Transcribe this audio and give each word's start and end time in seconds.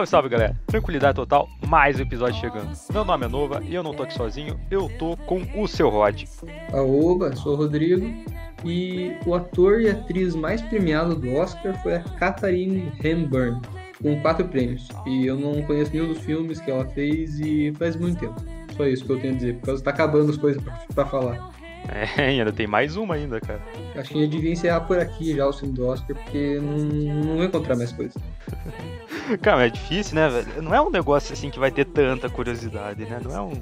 Salve, 0.00 0.06
salve 0.06 0.28
galera! 0.30 0.56
Tranquilidade 0.66 1.16
total, 1.16 1.48
mais 1.66 1.98
um 1.98 2.02
episódio 2.02 2.40
chegando. 2.40 2.70
Meu 2.92 3.04
nome 3.04 3.26
é 3.26 3.28
Nova 3.28 3.62
e 3.62 3.74
eu 3.74 3.82
não 3.82 3.92
tô 3.92 4.04
aqui 4.04 4.14
sozinho, 4.14 4.58
eu 4.70 4.88
tô 4.98 5.16
com 5.16 5.42
o 5.54 5.66
seu 5.68 5.90
Rod. 5.90 6.24
Aoba, 6.72 7.34
sou 7.36 7.52
o 7.52 7.56
Rodrigo 7.56 8.06
e 8.64 9.12
o 9.26 9.34
ator 9.34 9.80
e 9.80 9.90
atriz 9.90 10.34
mais 10.34 10.62
premiado 10.62 11.14
do 11.14 11.34
Oscar 11.34 11.74
foi 11.82 11.96
a 11.96 12.00
Katharine 12.00 12.90
Hepburn, 13.02 13.60
com 14.00 14.20
quatro 14.22 14.46
prêmios. 14.48 14.88
E 15.06 15.26
eu 15.26 15.36
não 15.36 15.60
conheço 15.62 15.92
nenhum 15.92 16.08
dos 16.08 16.20
filmes 16.20 16.60
que 16.60 16.70
ela 16.70 16.86
fez 16.86 17.38
e 17.38 17.72
faz 17.78 17.96
muito 17.96 18.20
tempo. 18.20 18.40
Só 18.76 18.86
isso 18.86 19.04
que 19.04 19.12
eu 19.12 19.20
tenho 19.20 19.34
a 19.34 19.36
dizer, 19.36 19.56
porque 19.56 19.82
tá 19.82 19.90
acabando 19.90 20.30
as 20.30 20.36
coisas 20.38 20.62
pra, 20.62 20.72
pra 20.94 21.06
falar. 21.06 21.50
É, 22.16 22.22
ainda 22.40 22.52
tem 22.52 22.66
mais 22.66 22.96
uma 22.96 23.16
ainda, 23.16 23.38
cara. 23.40 23.60
Acho 23.94 24.10
que 24.10 24.20
já 24.22 24.30
devia 24.30 24.52
encerrar 24.52 24.80
por 24.82 24.98
aqui 24.98 25.36
já 25.36 25.46
o 25.46 25.52
filme 25.52 25.74
do 25.74 25.86
Oscar, 25.86 26.16
porque 26.16 26.58
não, 26.58 26.78
não 26.78 27.36
vou 27.36 27.44
encontrar 27.44 27.76
mais 27.76 27.92
coisas. 27.92 28.16
Cara, 29.38 29.66
é 29.66 29.70
difícil, 29.70 30.14
né, 30.14 30.28
velho? 30.28 30.62
Não 30.62 30.74
é 30.74 30.80
um 30.80 30.90
negócio 30.90 31.32
assim 31.32 31.50
que 31.50 31.58
vai 31.58 31.70
ter 31.70 31.84
tanta 31.84 32.28
curiosidade, 32.28 33.04
né? 33.04 33.20
Não 33.22 33.34
é 33.34 33.40
um 33.40 33.52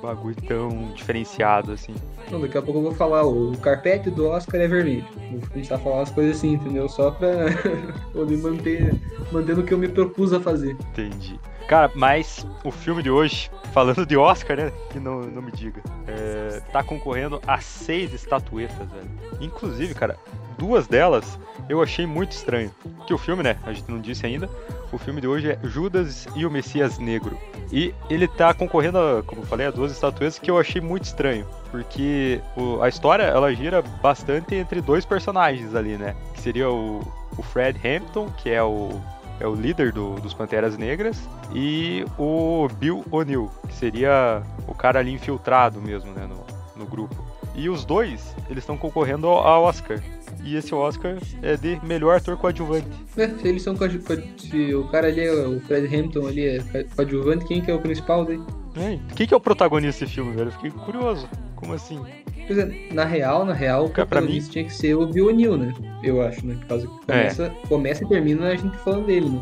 bagulho 0.00 0.36
tão 0.46 0.92
diferenciado 0.94 1.72
assim. 1.72 1.94
Não, 2.30 2.40
daqui 2.40 2.56
a 2.56 2.62
pouco 2.62 2.78
eu 2.78 2.84
vou 2.84 2.94
falar, 2.94 3.26
o 3.26 3.56
carpete 3.58 4.10
do 4.10 4.28
Oscar 4.28 4.60
é 4.60 4.68
vermelho. 4.68 5.04
Vou 5.30 5.40
começar 5.52 5.74
a 5.76 5.78
falar 5.78 6.02
as 6.02 6.10
coisas 6.10 6.36
assim, 6.36 6.52
entendeu? 6.54 6.88
Só 6.88 7.10
pra 7.10 7.28
poder 8.12 8.36
manter, 8.38 8.94
mantendo 9.30 9.60
o 9.60 9.64
que 9.64 9.74
eu 9.74 9.78
me 9.78 9.88
propus 9.88 10.32
a 10.32 10.40
fazer. 10.40 10.76
Entendi. 10.92 11.38
Cara, 11.68 11.90
mas 11.94 12.46
o 12.64 12.70
filme 12.70 13.02
de 13.02 13.10
hoje, 13.10 13.50
falando 13.72 14.04
de 14.06 14.16
Oscar, 14.16 14.56
né? 14.56 14.72
Que 14.90 14.98
não, 15.00 15.20
não 15.20 15.42
me 15.42 15.52
diga. 15.52 15.82
É, 16.06 16.60
tá 16.72 16.82
concorrendo 16.82 17.40
a 17.46 17.60
seis 17.60 18.12
estatuetas, 18.12 18.88
velho. 18.90 19.10
Inclusive, 19.40 19.94
cara, 19.94 20.18
duas 20.58 20.86
delas 20.86 21.38
eu 21.68 21.82
achei 21.82 22.06
muito 22.06 22.32
estranho. 22.32 22.70
Que 23.06 23.14
o 23.14 23.18
filme, 23.18 23.42
né? 23.42 23.56
A 23.64 23.72
gente 23.72 23.90
não 23.90 24.00
disse 24.00 24.26
ainda. 24.26 24.48
O 24.92 24.98
filme 24.98 25.20
de 25.20 25.26
hoje 25.26 25.50
é 25.50 25.58
Judas 25.62 26.26
e 26.34 26.44
o 26.44 26.50
Messias 26.50 26.98
Negro. 26.98 27.38
E 27.72 27.94
ele 28.08 28.26
tá 28.26 28.52
concorrendo, 28.52 28.98
a, 28.98 29.22
como 29.22 29.42
eu 29.42 29.46
falei, 29.46 29.66
a 29.66 29.70
duas 29.70 29.92
estatuetas 29.92 30.38
que 30.38 30.50
eu 30.50 30.58
achei 30.58 30.80
muito 30.80 31.04
estranho. 31.04 31.46
Porque 31.70 32.40
o, 32.56 32.82
a 32.82 32.88
história, 32.88 33.22
ela 33.22 33.54
gira 33.54 33.82
bastante 34.02 34.56
entre 34.56 34.80
dois 34.80 35.04
personagens 35.04 35.74
ali, 35.74 35.96
né? 35.96 36.16
Que 36.34 36.40
seria 36.40 36.68
o, 36.68 37.00
o 37.38 37.42
Fred 37.42 37.78
Hampton, 37.86 38.28
que 38.36 38.50
é 38.50 38.62
o, 38.62 39.00
é 39.40 39.46
o 39.46 39.54
líder 39.54 39.92
do, 39.92 40.14
dos 40.16 40.34
Panteras 40.34 40.76
Negras, 40.76 41.28
e 41.54 42.04
o 42.18 42.68
Bill 42.78 43.04
O'Neill, 43.10 43.50
que 43.66 43.74
seria 43.74 44.42
o 44.68 44.74
cara 44.74 45.00
ali 45.00 45.12
infiltrado 45.12 45.80
mesmo, 45.80 46.12
né? 46.12 46.28
No, 46.28 46.44
no 46.76 46.86
grupo. 46.86 47.16
E 47.54 47.68
os 47.68 47.84
dois, 47.84 48.34
eles 48.48 48.62
estão 48.62 48.76
concorrendo 48.76 49.26
ao 49.26 49.64
Oscar 49.64 50.00
e 50.44 50.56
esse 50.56 50.74
Oscar 50.74 51.18
é 51.42 51.56
de 51.56 51.80
melhor 51.84 52.16
ator 52.16 52.36
coadjuvante. 52.36 52.86
É, 53.16 53.28
se 53.28 53.48
eles 53.48 53.62
são 53.62 53.76
coadjuvantes, 53.76 54.48
se 54.48 54.74
o 54.74 54.84
cara 54.88 55.08
ali, 55.08 55.20
é 55.20 55.32
o 55.32 55.60
Fred 55.60 55.94
Hampton 55.94 56.26
ali 56.26 56.46
é 56.46 56.84
coadjuvante, 56.94 57.44
quem 57.44 57.60
que 57.60 57.70
é 57.70 57.74
o 57.74 57.80
principal 57.80 58.24
daí? 58.24 58.40
É, 58.76 58.98
quem 59.14 59.26
que 59.26 59.34
é 59.34 59.36
o 59.36 59.40
protagonista 59.40 60.04
desse 60.04 60.14
filme, 60.14 60.34
velho? 60.34 60.48
Eu 60.48 60.52
fiquei 60.52 60.70
curioso. 60.70 61.28
Como 61.56 61.74
assim? 61.74 62.00
É, 62.50 62.92
na 62.92 63.04
real, 63.04 63.44
na 63.44 63.52
real, 63.52 63.86
o 63.86 63.90
protagonista 63.90 64.48
mim... 64.48 64.52
tinha 64.52 64.64
que 64.64 64.74
ser 64.74 64.94
o 64.94 65.06
Bill 65.06 65.26
O'Neill, 65.26 65.56
né? 65.56 65.72
Eu 66.02 66.20
acho, 66.22 66.44
né? 66.46 66.56
Por 66.60 66.66
causa 66.66 66.86
que 66.86 67.06
começa, 67.06 67.44
é. 67.46 67.68
começa 67.68 68.04
e 68.04 68.08
termina 68.08 68.48
a 68.48 68.56
gente 68.56 68.76
falando 68.78 69.06
dele, 69.06 69.28
né? 69.28 69.40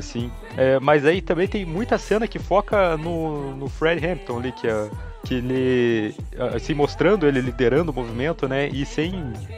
Sim. 0.00 0.30
É, 0.56 0.80
mas 0.80 1.04
aí 1.04 1.20
também 1.20 1.46
tem 1.46 1.66
muita 1.66 1.98
cena 1.98 2.26
que 2.26 2.38
foca 2.38 2.96
no, 2.96 3.54
no 3.56 3.68
Fred 3.68 4.04
Hampton 4.06 4.38
ali, 4.38 4.52
que 4.52 4.66
é 4.66 4.88
que 5.24 5.34
ele 5.34 6.14
assim 6.54 6.74
mostrando 6.74 7.26
ele 7.26 7.40
liderando 7.40 7.92
o 7.92 7.94
movimento, 7.94 8.48
né, 8.48 8.68
e 8.68 8.84
sem 8.84 9.12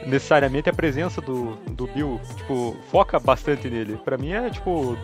necessariamente 0.05 0.69
a 0.69 0.73
presença 0.73 1.19
do, 1.19 1.55
do 1.71 1.87
Bill, 1.87 2.19
tipo, 2.37 2.77
foca 2.91 3.19
bastante 3.19 3.69
nele. 3.69 3.97
Para 4.03 4.17
mim 4.17 4.31
é 4.31 4.49
tipo 4.49 4.97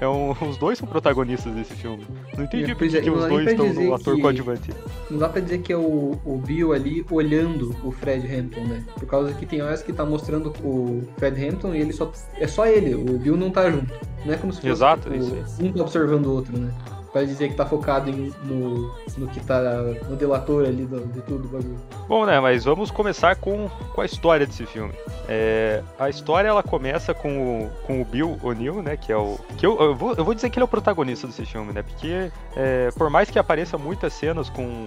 é 0.00 0.08
um, 0.08 0.30
os 0.48 0.56
dois 0.56 0.78
são 0.78 0.88
protagonistas 0.88 1.54
desse 1.54 1.74
filme. 1.74 2.06
Não 2.34 2.44
entendi 2.44 2.74
por 2.74 2.88
que 2.88 3.10
os 3.10 3.28
dois 3.28 3.46
estão 3.46 3.72
no 3.72 3.94
ator 3.94 4.16
que, 4.16 4.22
coadjuvante. 4.22 4.70
Não 5.10 5.18
dá 5.18 5.28
pra 5.28 5.42
dizer 5.42 5.58
que 5.58 5.70
é 5.72 5.76
o, 5.76 6.18
o 6.24 6.38
Bill 6.38 6.72
ali 6.72 7.04
olhando 7.10 7.76
o 7.84 7.92
Fred 7.92 8.26
Hampton, 8.26 8.64
né? 8.64 8.82
Por 8.98 9.06
causa 9.06 9.34
que 9.34 9.44
tem 9.44 9.60
horas 9.60 9.82
que 9.82 9.92
tá 9.92 10.04
mostrando 10.04 10.54
o 10.64 11.02
Fred 11.18 11.46
Hampton 11.46 11.74
e 11.74 11.82
ele 11.82 11.92
só. 11.92 12.10
É 12.38 12.46
só 12.46 12.66
ele, 12.66 12.94
o 12.94 13.18
Bill 13.18 13.36
não 13.36 13.50
tá 13.50 13.70
junto. 13.70 13.92
Não 14.24 14.32
é 14.32 14.38
como 14.38 14.52
se 14.52 14.60
fosse 14.60 14.72
Exato, 14.72 15.10
tipo, 15.10 15.62
um 15.62 15.72
tá 15.72 15.82
observando 15.82 16.26
o 16.26 16.32
outro, 16.32 16.58
né? 16.58 16.72
Para 17.12 17.24
dizer 17.24 17.48
que 17.48 17.54
tá 17.54 17.66
focado 17.66 18.10
em, 18.10 18.32
no, 18.44 18.94
no 19.18 19.28
que 19.28 19.40
tá 19.40 19.60
no 20.08 20.16
delator 20.16 20.64
ali 20.64 20.84
do, 20.84 21.06
de 21.06 21.20
tudo 21.22 21.46
o 21.46 21.48
bagulho. 21.48 21.76
Bom, 22.08 22.24
né, 22.24 22.38
mas 22.40 22.64
vamos 22.64 22.90
começar 22.90 23.36
com, 23.36 23.68
com 23.94 24.00
a 24.00 24.04
história 24.04 24.46
desse 24.46 24.66
filme. 24.66 24.92
É, 25.28 25.82
a 25.98 26.08
história 26.08 26.48
ela 26.48 26.62
começa 26.62 27.12
com 27.12 27.64
o, 27.64 27.70
com 27.86 28.00
o 28.00 28.04
Bill 28.04 28.38
O'Neill, 28.42 28.82
né, 28.82 28.96
que 28.96 29.12
é 29.12 29.16
o 29.16 29.38
que 29.56 29.66
eu, 29.66 29.78
eu, 29.80 29.94
vou, 29.94 30.14
eu 30.14 30.24
vou 30.24 30.34
dizer 30.34 30.50
que 30.50 30.58
ele 30.58 30.62
é 30.62 30.64
o 30.64 30.68
protagonista 30.68 31.26
desse 31.26 31.44
filme, 31.44 31.72
né, 31.72 31.82
porque 31.82 32.30
é, 32.56 32.90
por 32.96 33.10
mais 33.10 33.30
que 33.30 33.38
apareça 33.38 33.76
muitas 33.76 34.12
cenas 34.12 34.48
com 34.48 34.86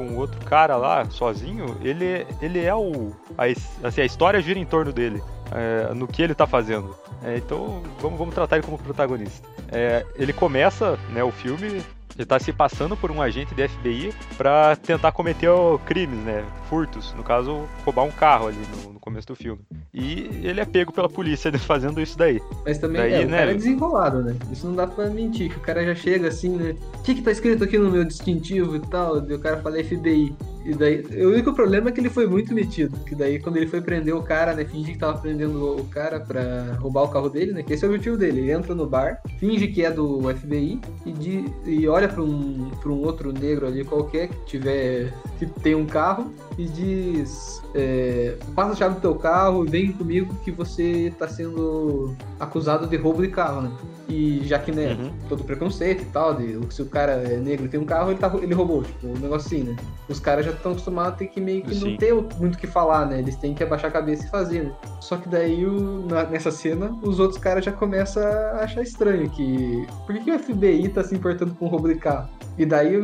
com 0.00 0.16
outro 0.16 0.42
cara 0.46 0.78
lá, 0.78 1.04
sozinho, 1.10 1.76
ele, 1.82 2.26
ele 2.40 2.64
é 2.64 2.74
o. 2.74 3.12
A, 3.36 3.44
assim, 3.86 4.00
a 4.00 4.04
história 4.06 4.40
gira 4.40 4.58
em 4.58 4.64
torno 4.64 4.94
dele, 4.94 5.22
é, 5.52 5.94
no 5.94 6.06
que 6.06 6.22
ele 6.22 6.34
tá 6.34 6.46
fazendo. 6.46 6.94
É, 7.22 7.36
então 7.36 7.82
vamos, 8.00 8.18
vamos 8.18 8.34
tratar 8.34 8.56
ele 8.56 8.66
como 8.66 8.78
protagonista. 8.78 9.46
É, 9.70 10.04
ele 10.16 10.32
começa 10.32 10.98
né, 11.12 11.22
o 11.22 11.30
filme 11.30 11.82
ele 12.16 12.26
tá 12.26 12.38
se 12.38 12.52
passando 12.52 12.96
por 12.96 13.10
um 13.10 13.22
agente 13.22 13.54
de 13.54 13.66
FBI 13.66 14.12
para 14.36 14.76
tentar 14.76 15.12
cometer 15.12 15.48
crimes, 15.86 16.18
né? 16.18 16.44
Furtos, 16.68 17.14
no 17.14 17.22
caso, 17.22 17.66
roubar 17.84 18.02
um 18.02 18.10
carro 18.10 18.48
ali 18.48 18.58
no, 18.58 18.92
no, 18.92 18.99
começo 19.00 19.28
do 19.28 19.36
filme. 19.36 19.60
E 19.92 20.28
ele 20.42 20.60
é 20.60 20.64
pego 20.64 20.92
pela 20.92 21.08
polícia 21.08 21.50
fazendo 21.58 22.00
isso 22.00 22.16
daí. 22.16 22.40
Mas 22.64 22.78
também 22.78 23.00
daí, 23.00 23.14
é, 23.14 23.24
né, 23.24 23.26
o 23.26 23.38
cara 23.38 23.50
é 23.50 23.54
desenrolado, 23.54 24.22
né? 24.22 24.36
Isso 24.52 24.66
não 24.66 24.74
dá 24.74 24.86
pra 24.86 25.08
mentir, 25.10 25.50
que 25.50 25.56
o 25.56 25.60
cara 25.60 25.84
já 25.84 25.94
chega 25.94 26.28
assim, 26.28 26.56
né? 26.56 26.76
O 26.98 27.02
que 27.02 27.14
que 27.14 27.22
tá 27.22 27.30
escrito 27.30 27.64
aqui 27.64 27.78
no 27.78 27.90
meu 27.90 28.04
distintivo 28.04 28.76
e 28.76 28.80
tal? 28.80 29.24
E 29.28 29.34
o 29.34 29.38
cara 29.38 29.58
fala 29.58 29.82
FBI. 29.82 30.34
E 30.64 30.74
daí, 30.74 31.02
o 31.24 31.30
único 31.30 31.54
problema 31.54 31.88
é 31.88 31.92
que 31.92 32.00
ele 32.00 32.10
foi 32.10 32.26
muito 32.26 32.54
metido. 32.54 32.96
Que 33.04 33.14
daí, 33.14 33.38
quando 33.38 33.56
ele 33.56 33.66
foi 33.66 33.80
prender 33.80 34.14
o 34.14 34.22
cara, 34.22 34.54
né? 34.54 34.64
Finge 34.64 34.92
que 34.92 34.98
tava 34.98 35.18
prendendo 35.18 35.80
o 35.80 35.84
cara 35.86 36.20
pra 36.20 36.74
roubar 36.78 37.04
o 37.04 37.08
carro 37.08 37.28
dele, 37.28 37.52
né? 37.52 37.62
Que 37.62 37.72
esse 37.72 37.84
é 37.84 37.88
o 37.88 37.90
objetivo 37.90 38.16
dele. 38.16 38.40
Ele 38.40 38.52
entra 38.52 38.74
no 38.74 38.86
bar, 38.86 39.22
finge 39.38 39.68
que 39.68 39.84
é 39.84 39.90
do 39.90 40.20
FBI 40.34 40.80
e, 41.06 41.12
de, 41.12 41.44
e 41.64 41.88
olha 41.88 42.08
pra 42.08 42.22
um, 42.22 42.70
pra 42.82 42.90
um 42.90 43.02
outro 43.02 43.32
negro 43.32 43.66
ali 43.66 43.84
qualquer 43.84 44.28
que 44.28 44.44
tiver. 44.46 45.12
que 45.38 45.46
tem 45.46 45.74
um 45.74 45.86
carro 45.86 46.32
e 46.58 46.64
diz. 46.66 47.62
É, 47.74 48.36
passa 48.54 48.72
a 48.72 48.76
chave 48.76 48.89
do 48.90 49.00
teu 49.00 49.14
carro 49.14 49.64
e 49.64 49.68
vem 49.68 49.92
comigo 49.92 50.34
que 50.44 50.50
você 50.50 51.12
tá 51.18 51.28
sendo 51.28 52.14
acusado 52.38 52.86
de 52.86 52.96
roubo 52.96 53.22
de 53.22 53.28
carro, 53.28 53.62
né? 53.62 53.72
E 54.08 54.40
já 54.44 54.58
que, 54.58 54.72
né, 54.72 54.94
uhum. 54.94 55.12
todo 55.28 55.44
preconceito 55.44 56.02
e 56.02 56.06
tal, 56.06 56.34
de, 56.34 56.58
se 56.70 56.82
o 56.82 56.86
cara 56.86 57.12
é 57.12 57.36
negro 57.36 57.66
e 57.66 57.68
tem 57.68 57.78
um 57.78 57.84
carro, 57.84 58.10
ele, 58.10 58.18
tá, 58.18 58.32
ele 58.42 58.54
roubou, 58.54 58.82
tipo, 58.82 59.06
um 59.06 59.18
negócio 59.18 59.46
assim, 59.46 59.62
né? 59.62 59.76
Os 60.08 60.18
caras 60.18 60.44
já 60.44 60.50
estão 60.50 60.72
acostumados 60.72 61.12
a 61.12 61.16
ter 61.16 61.26
que 61.28 61.40
meio 61.40 61.62
que 61.62 61.74
Sim. 61.74 61.90
não 61.90 61.96
ter 61.96 62.14
muito 62.38 62.56
o 62.56 62.58
que 62.58 62.66
falar, 62.66 63.06
né? 63.06 63.20
Eles 63.20 63.36
têm 63.36 63.54
que 63.54 63.62
abaixar 63.62 63.90
a 63.90 63.92
cabeça 63.92 64.26
e 64.26 64.30
fazer, 64.30 64.64
né? 64.64 64.72
Só 65.00 65.16
que 65.16 65.28
daí, 65.28 65.64
o, 65.64 66.06
na, 66.06 66.24
nessa 66.24 66.50
cena, 66.50 66.90
os 67.02 67.20
outros 67.20 67.38
caras 67.38 67.64
já 67.64 67.72
começam 67.72 68.22
a 68.22 68.64
achar 68.64 68.82
estranho 68.82 69.30
que... 69.30 69.86
Por 70.06 70.14
que, 70.16 70.24
que 70.24 70.30
o 70.32 70.38
FBI 70.38 70.88
tá 70.88 71.04
se 71.04 71.14
importando 71.14 71.54
com 71.54 71.66
o 71.66 71.68
roubo 71.68 71.88
de 71.88 71.94
carro? 71.94 72.28
E 72.58 72.66
daí, 72.66 73.00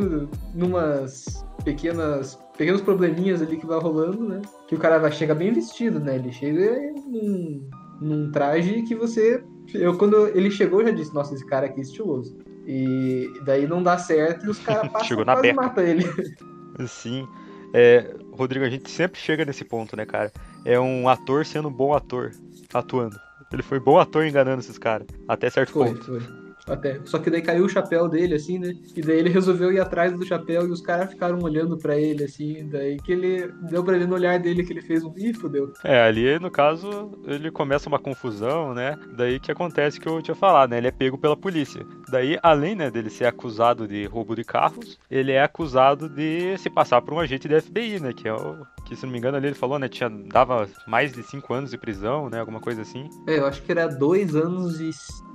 numas 0.53 1.45
pequenas 1.63 2.37
pequenos 2.57 2.81
probleminhas 2.81 3.41
ali 3.41 3.57
que 3.57 3.65
vai 3.65 3.79
rolando, 3.79 4.27
né? 4.27 4.41
Que 4.67 4.75
o 4.75 4.79
cara 4.79 4.97
vai 4.97 5.11
chegar 5.11 5.35
bem 5.35 5.53
vestido, 5.53 5.99
né? 5.99 6.15
Ele 6.15 6.31
chega 6.31 6.75
num, 7.05 7.69
num 8.01 8.31
traje 8.31 8.81
que 8.83 8.95
você 8.95 9.43
eu, 9.73 9.97
quando 9.97 10.27
ele 10.29 10.49
chegou, 10.49 10.83
já 10.83 10.91
disse, 10.91 11.13
nossa, 11.13 11.33
esse 11.33 11.45
cara 11.45 11.65
aqui 11.65 11.79
é 11.79 11.83
estiloso. 11.83 12.37
E 12.65 13.31
daí 13.45 13.67
não 13.67 13.81
dá 13.81 13.97
certo 13.97 14.45
e 14.45 14.49
os 14.49 14.59
caras 14.59 14.87
passam 14.91 15.07
Chegou 15.07 15.25
na 15.25 15.33
quase 15.33 15.53
matam 15.53 15.83
ele. 15.83 16.03
Sim. 16.87 17.27
É, 17.73 18.15
Rodrigo, 18.31 18.65
a 18.65 18.69
gente 18.69 18.89
sempre 18.89 19.19
chega 19.19 19.43
nesse 19.43 19.63
ponto, 19.63 19.95
né, 19.95 20.05
cara? 20.05 20.31
É 20.63 20.79
um 20.79 21.09
ator 21.09 21.45
sendo 21.45 21.67
um 21.67 21.73
bom 21.73 21.93
ator, 21.93 22.31
atuando. 22.73 23.17
Ele 23.51 23.63
foi 23.63 23.79
bom 23.79 23.97
ator 23.99 24.25
enganando 24.25 24.59
esses 24.59 24.77
caras, 24.77 25.07
até 25.27 25.49
certo 25.49 25.71
foi, 25.71 25.89
ponto. 25.89 26.05
Foi. 26.05 26.46
Até. 26.67 26.99
Só 27.05 27.17
que 27.19 27.29
daí 27.29 27.41
caiu 27.41 27.65
o 27.65 27.69
chapéu 27.69 28.09
dele, 28.09 28.35
assim, 28.35 28.59
né? 28.59 28.73
E 28.95 29.01
daí 29.01 29.19
ele 29.19 29.29
resolveu 29.29 29.71
ir 29.71 29.79
atrás 29.79 30.13
do 30.13 30.25
chapéu 30.25 30.67
e 30.67 30.71
os 30.71 30.81
caras 30.81 31.09
ficaram 31.09 31.39
olhando 31.41 31.77
para 31.77 31.97
ele, 31.97 32.23
assim. 32.23 32.67
Daí 32.69 32.97
que 32.97 33.11
ele 33.11 33.51
deu 33.69 33.83
pra 33.83 33.97
ver 33.97 34.07
no 34.07 34.15
olhar 34.15 34.39
dele 34.39 34.63
que 34.63 34.73
ele 34.73 34.81
fez 34.81 35.03
um 35.03 35.13
ih, 35.17 35.33
fudeu. 35.33 35.71
É, 35.83 36.01
ali 36.01 36.37
no 36.39 36.51
caso 36.51 37.11
ele 37.25 37.49
começa 37.49 37.87
uma 37.87 37.99
confusão, 37.99 38.73
né? 38.73 38.97
Daí 39.15 39.39
que 39.39 39.51
acontece 39.51 39.99
que 39.99 40.07
eu 40.07 40.21
tinha 40.21 40.35
falado, 40.35 40.71
né? 40.71 40.77
Ele 40.77 40.87
é 40.87 40.91
pego 40.91 41.17
pela 41.17 41.37
polícia. 41.37 41.85
Daí, 42.09 42.37
além 42.43 42.75
né, 42.75 42.91
dele 42.91 43.09
ser 43.09 43.25
acusado 43.25 43.87
de 43.87 44.05
roubo 44.05 44.35
de 44.35 44.43
carros, 44.43 44.99
ele 45.09 45.31
é 45.31 45.41
acusado 45.41 46.09
de 46.09 46.57
se 46.57 46.69
passar 46.69 47.01
por 47.01 47.13
um 47.13 47.19
agente 47.19 47.47
da 47.47 47.61
FBI, 47.61 47.99
né? 47.99 48.13
Que 48.13 48.27
é 48.27 48.33
o 48.33 48.65
que 48.87 48.95
se 48.95 49.05
não 49.05 49.11
me 49.11 49.17
engano 49.17 49.37
ali 49.37 49.47
ele 49.47 49.55
falou, 49.55 49.77
né, 49.77 49.89
tinha, 49.89 50.09
dava 50.09 50.67
mais 50.85 51.11
de 51.11 51.21
cinco 51.23 51.53
anos 51.53 51.71
de 51.71 51.77
prisão, 51.77 52.29
né, 52.29 52.39
alguma 52.39 52.59
coisa 52.59 52.81
assim. 52.81 53.09
É, 53.27 53.37
eu 53.37 53.45
acho 53.45 53.61
que 53.61 53.71
era 53.71 53.87
dois 53.87 54.35
anos 54.35 54.79
e, 54.79 54.91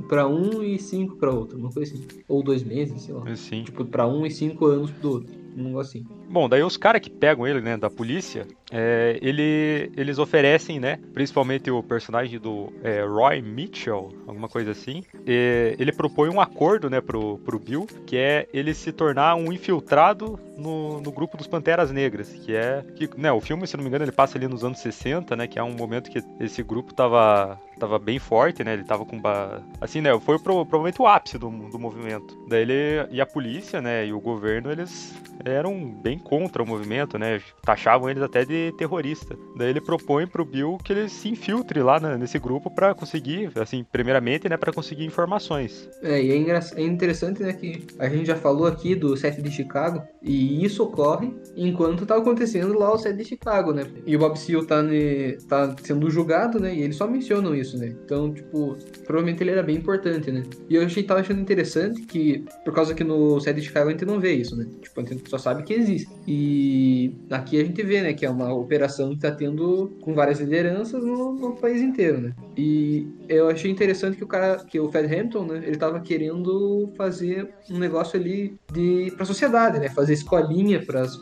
pra 0.09 0.27
um 0.27 0.63
e 0.63 0.79
cinco 0.79 1.17
pra 1.17 1.31
outro, 1.31 1.59
uma 1.59 1.71
coisa 1.71 1.95
assim. 1.95 2.07
Ou 2.27 2.43
dois 2.43 2.63
meses, 2.63 3.03
sei 3.03 3.15
lá. 3.15 3.37
Sim. 3.37 3.65
Tipo, 3.65 3.85
pra 3.85 4.07
um 4.07 4.25
e 4.25 4.31
cinco 4.31 4.67
anos 4.67 4.91
pro 4.91 5.11
outro. 5.11 5.42
Um 5.57 5.65
negocinho. 5.65 6.07
Bom, 6.29 6.49
daí 6.49 6.63
os 6.63 6.77
caras 6.77 7.01
que 7.01 7.11
pegam 7.11 7.47
ele, 7.47 7.61
né, 7.61 7.77
da 7.77 7.91
polícia, 7.91 8.47
é, 8.71 9.19
ele, 9.21 9.93
eles 9.97 10.19
oferecem, 10.19 10.81
né, 10.81 10.99
principalmente 11.13 11.71
o 11.71 11.83
personagem 11.83 12.39
do 12.39 12.73
é, 12.83 13.03
Roy 13.03 13.43
Mitchell, 13.43 14.11
alguma 14.27 14.49
coisa 14.49 14.71
assim, 14.71 15.03
ele 15.27 15.93
propõe 15.93 16.31
um 16.31 16.41
acordo, 16.41 16.89
né, 16.89 17.01
pro, 17.01 17.39
pro 17.39 17.59
Bill, 17.59 17.87
que 18.07 18.17
é 18.17 18.49
ele 18.53 18.73
se 18.75 18.93
tornar 18.93 19.35
um 19.35 19.53
infiltrado 19.53 20.39
no, 20.57 21.01
no 21.01 21.13
grupo 21.13 21.37
dos 21.37 21.47
Panteras 21.47 21.91
Negras, 21.91 22.33
que 22.33 22.55
é, 22.55 22.85
que, 22.97 23.09
né, 23.17 23.31
o 23.33 23.41
filme, 23.41 23.67
se 23.67 23.77
não 23.77 23.83
me 23.83 23.89
engano, 23.89 24.05
ele 24.05 24.13
passa 24.13 24.39
ali 24.39 24.49
nos 24.49 24.65
anos 24.65 24.79
60, 24.79 25.37
né, 25.37 25.47
que 25.47 25.59
é 25.59 25.63
um 25.63 25.75
momento 25.75 26.11
que 26.11 26.23
esse 26.41 26.63
grupo 26.63 26.95
tava 26.95 27.61
tava 27.83 27.99
bem 27.99 28.19
forte, 28.19 28.63
né? 28.63 28.75
Ele 28.75 28.85
tava 28.85 29.05
com. 29.05 29.21
Assim, 29.81 30.01
né? 30.01 30.19
Foi 30.21 30.39
provavelmente 30.39 31.03
o 31.03 31.07
ápice 31.07 31.37
do, 31.37 31.51
do 31.51 31.79
movimento. 31.79 32.39
Daí 32.49 32.63
ele. 32.63 33.09
E 33.11 33.21
a 33.21 33.27
polícia, 33.27 33.81
né? 33.81 34.07
E 34.07 34.13
o 34.13 34.21
governo, 34.21 34.71
eles 34.71 35.13
eram 35.45 35.91
bem 36.03 36.19
contra 36.19 36.63
o 36.63 36.67
movimento, 36.67 37.19
né? 37.19 37.41
Taxavam 37.63 38.09
eles 38.09 38.23
até 38.23 38.45
de 38.45 38.73
terrorista. 38.79 39.37
Daí 39.57 39.71
ele 39.71 39.81
propõe 39.81 40.27
pro 40.27 40.45
Bill 40.45 40.79
que 40.83 40.93
ele 40.93 41.09
se 41.09 41.29
infiltre 41.29 41.83
lá 41.83 41.99
nesse 42.17 42.39
grupo 42.39 42.71
para 42.71 42.95
conseguir, 42.95 43.51
assim, 43.57 43.85
primeiramente, 43.91 44.49
né? 44.49 44.57
Para 44.57 44.73
conseguir 44.73 45.05
informações. 45.05 45.89
É, 46.03 46.23
e 46.23 46.51
é, 46.51 46.61
é 46.77 46.83
interessante, 46.83 47.43
né? 47.43 47.53
Que 47.53 47.87
a 47.99 48.09
gente 48.09 48.27
já 48.27 48.37
falou 48.37 48.67
aqui 48.67 48.95
do 48.95 49.17
set 49.17 49.41
de 49.43 49.51
Chicago. 49.51 50.03
E 50.23 50.65
isso 50.65 50.83
ocorre 50.85 51.33
enquanto 51.57 52.07
tá 52.07 52.17
acontecendo 52.17 52.79
lá 52.79 52.93
o 52.93 52.99
set 52.99 53.17
de 53.17 53.25
Chicago, 53.25 53.73
né? 53.73 53.87
E 54.07 54.15
o 54.15 54.19
Bob 54.19 54.39
Seale 54.39 54.67
tá, 54.67 54.83
ne... 54.83 55.33
tá 55.49 55.75
sendo 55.83 56.09
julgado, 56.11 56.61
né? 56.61 56.75
E 56.75 56.83
eles 56.83 56.97
só 56.97 57.07
mencionam 57.07 57.55
isso 57.55 57.73
né? 57.79 57.95
Então, 58.05 58.33
tipo, 58.33 58.77
provavelmente 59.05 59.43
ele 59.43 59.51
era 59.51 59.63
bem 59.63 59.77
importante, 59.77 60.31
né? 60.31 60.43
E 60.69 60.75
eu 60.75 60.85
achei, 60.85 61.03
tava 61.03 61.21
achando 61.21 61.41
interessante 61.41 62.03
que, 62.03 62.45
por 62.65 62.75
causa 62.75 62.95
que 62.95 63.05
no 63.05 63.41
set 63.41 63.57
de 63.57 63.63
Chicago 63.63 63.89
a 63.89 63.93
gente 63.93 64.05
não 64.05 64.21
vê 64.21 64.35
isso, 64.35 64.57
né? 64.57 64.67
Tipo, 64.81 65.01
a 65.01 65.05
gente 65.05 65.31
só 65.33 65.39
sabe 65.39 65.63
que 65.63 65.73
existe. 65.73 66.09
E 66.27 67.15
aqui 67.31 67.61
a 67.61 67.65
gente 67.65 67.83
vê, 67.83 68.03
né, 68.03 68.13
que 68.13 68.27
é 68.27 68.31
uma 68.31 68.53
operação 68.53 69.11
que 69.11 69.21
tá 69.21 69.31
tendo 69.31 69.91
com 70.03 70.15
várias 70.15 70.41
lideranças 70.41 71.03
no, 71.03 71.33
no 71.33 71.57
país 71.57 71.81
inteiro, 71.81 72.21
né? 72.21 72.35
E 72.57 73.07
eu 73.29 73.49
achei 73.49 73.71
interessante 73.71 74.17
que 74.17 74.25
o 74.25 74.27
cara, 74.27 74.59
que 74.65 74.79
o 74.79 74.91
Fed 74.93 75.13
Hampton, 75.13 75.47
né, 75.47 75.63
ele 75.65 75.77
tava 75.77 76.01
querendo 76.01 76.93
fazer 76.97 77.49
um 77.71 77.79
negócio 77.79 78.21
ali 78.21 78.55
de 78.71 79.13
pra 79.17 79.25
sociedade, 79.25 79.79
né? 79.79 79.89
Fazer 79.89 80.13
escolinha 80.13 80.85
pros, 80.85 81.17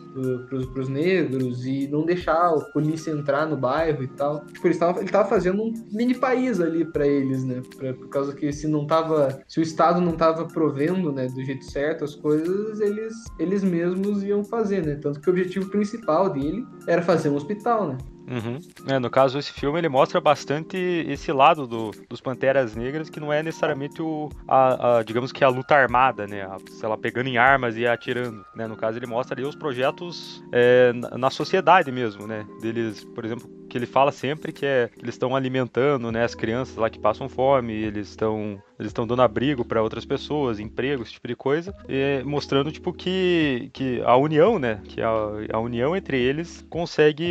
pros 0.72 0.88
negros 0.88 1.64
e 1.64 1.86
não 1.86 2.04
deixar 2.04 2.48
a 2.48 2.60
polícia 2.72 3.12
entrar 3.12 3.46
no 3.46 3.56
bairro 3.56 4.02
e 4.02 4.08
tal. 4.08 4.44
Tipo, 4.46 4.66
ele 4.66 4.78
tava, 4.78 5.00
ele 5.00 5.08
tava 5.08 5.28
fazendo 5.28 5.62
um 5.62 5.72
mini 5.92 6.14
país 6.14 6.40
país 6.40 6.60
ali 6.60 6.84
para 6.84 7.06
eles, 7.06 7.44
né? 7.44 7.60
Pra, 7.76 7.92
por 7.92 8.08
causa 8.08 8.34
que 8.34 8.52
se 8.52 8.66
não 8.66 8.86
tava, 8.86 9.42
se 9.46 9.60
o 9.60 9.62
Estado 9.62 10.00
não 10.00 10.12
tava 10.12 10.46
provendo, 10.46 11.12
né, 11.12 11.26
do 11.26 11.44
jeito 11.44 11.64
certo 11.64 12.04
as 12.04 12.14
coisas, 12.14 12.80
eles, 12.80 13.12
eles 13.38 13.62
mesmos 13.62 13.99
iam 14.22 14.44
fazer, 14.44 14.84
né? 14.84 14.96
Tanto 14.96 15.20
que 15.20 15.28
o 15.28 15.32
objetivo 15.32 15.70
principal 15.70 16.30
dele 16.30 16.66
era 16.86 17.02
fazer 17.02 17.28
um 17.28 17.36
hospital, 17.36 17.88
né? 17.88 17.98
Uhum. 18.30 18.60
É, 18.86 18.98
no 19.00 19.10
caso, 19.10 19.38
esse 19.38 19.52
filme 19.52 19.78
ele 19.78 19.88
mostra 19.88 20.20
bastante 20.20 20.76
esse 20.76 21.32
lado 21.32 21.66
do, 21.66 21.90
dos 22.08 22.20
Panteras 22.20 22.76
Negras, 22.76 23.10
que 23.10 23.18
não 23.18 23.32
é 23.32 23.42
necessariamente 23.42 24.00
o, 24.00 24.28
a, 24.46 24.98
a, 24.98 25.02
digamos 25.02 25.32
que 25.32 25.42
a 25.42 25.48
luta 25.48 25.74
armada, 25.74 26.28
né? 26.28 26.42
A, 26.42 26.56
sei 26.70 26.88
lá, 26.88 26.96
pegando 26.96 27.28
em 27.28 27.38
armas 27.38 27.76
e 27.76 27.88
atirando, 27.88 28.44
né? 28.54 28.68
No 28.68 28.76
caso, 28.76 28.98
ele 28.98 29.06
mostra 29.06 29.34
ali 29.34 29.44
os 29.44 29.56
projetos 29.56 30.44
é, 30.52 30.92
na, 30.92 31.18
na, 31.18 31.30
sociedade 31.30 31.90
mesmo, 31.90 32.28
né? 32.28 32.46
Deles, 32.60 33.04
por 33.04 33.24
exemplo, 33.24 33.50
que 33.70 33.78
ele 33.78 33.86
fala 33.86 34.12
sempre 34.12 34.52
que 34.52 34.66
é 34.66 34.90
eles 34.98 35.14
estão 35.14 35.34
alimentando, 35.34 36.10
né, 36.10 36.24
as 36.24 36.34
crianças 36.34 36.76
lá 36.76 36.90
que 36.90 36.98
passam 36.98 37.28
fome, 37.28 37.72
eles 37.72 38.08
estão 38.08 38.60
eles 38.78 38.90
estão 38.90 39.06
dando 39.06 39.20
abrigo 39.20 39.62
para 39.62 39.82
outras 39.82 40.06
pessoas, 40.06 40.58
empregos, 40.58 41.08
esse 41.08 41.14
tipo 41.14 41.28
de 41.28 41.36
coisa, 41.36 41.74
e 41.86 42.22
mostrando 42.24 42.72
tipo 42.72 42.94
que, 42.94 43.68
que 43.74 44.00
a 44.02 44.16
união, 44.16 44.58
né, 44.58 44.80
que 44.84 45.02
a, 45.02 45.10
a 45.52 45.60
união 45.60 45.94
entre 45.94 46.18
eles 46.18 46.64
consegue 46.70 47.24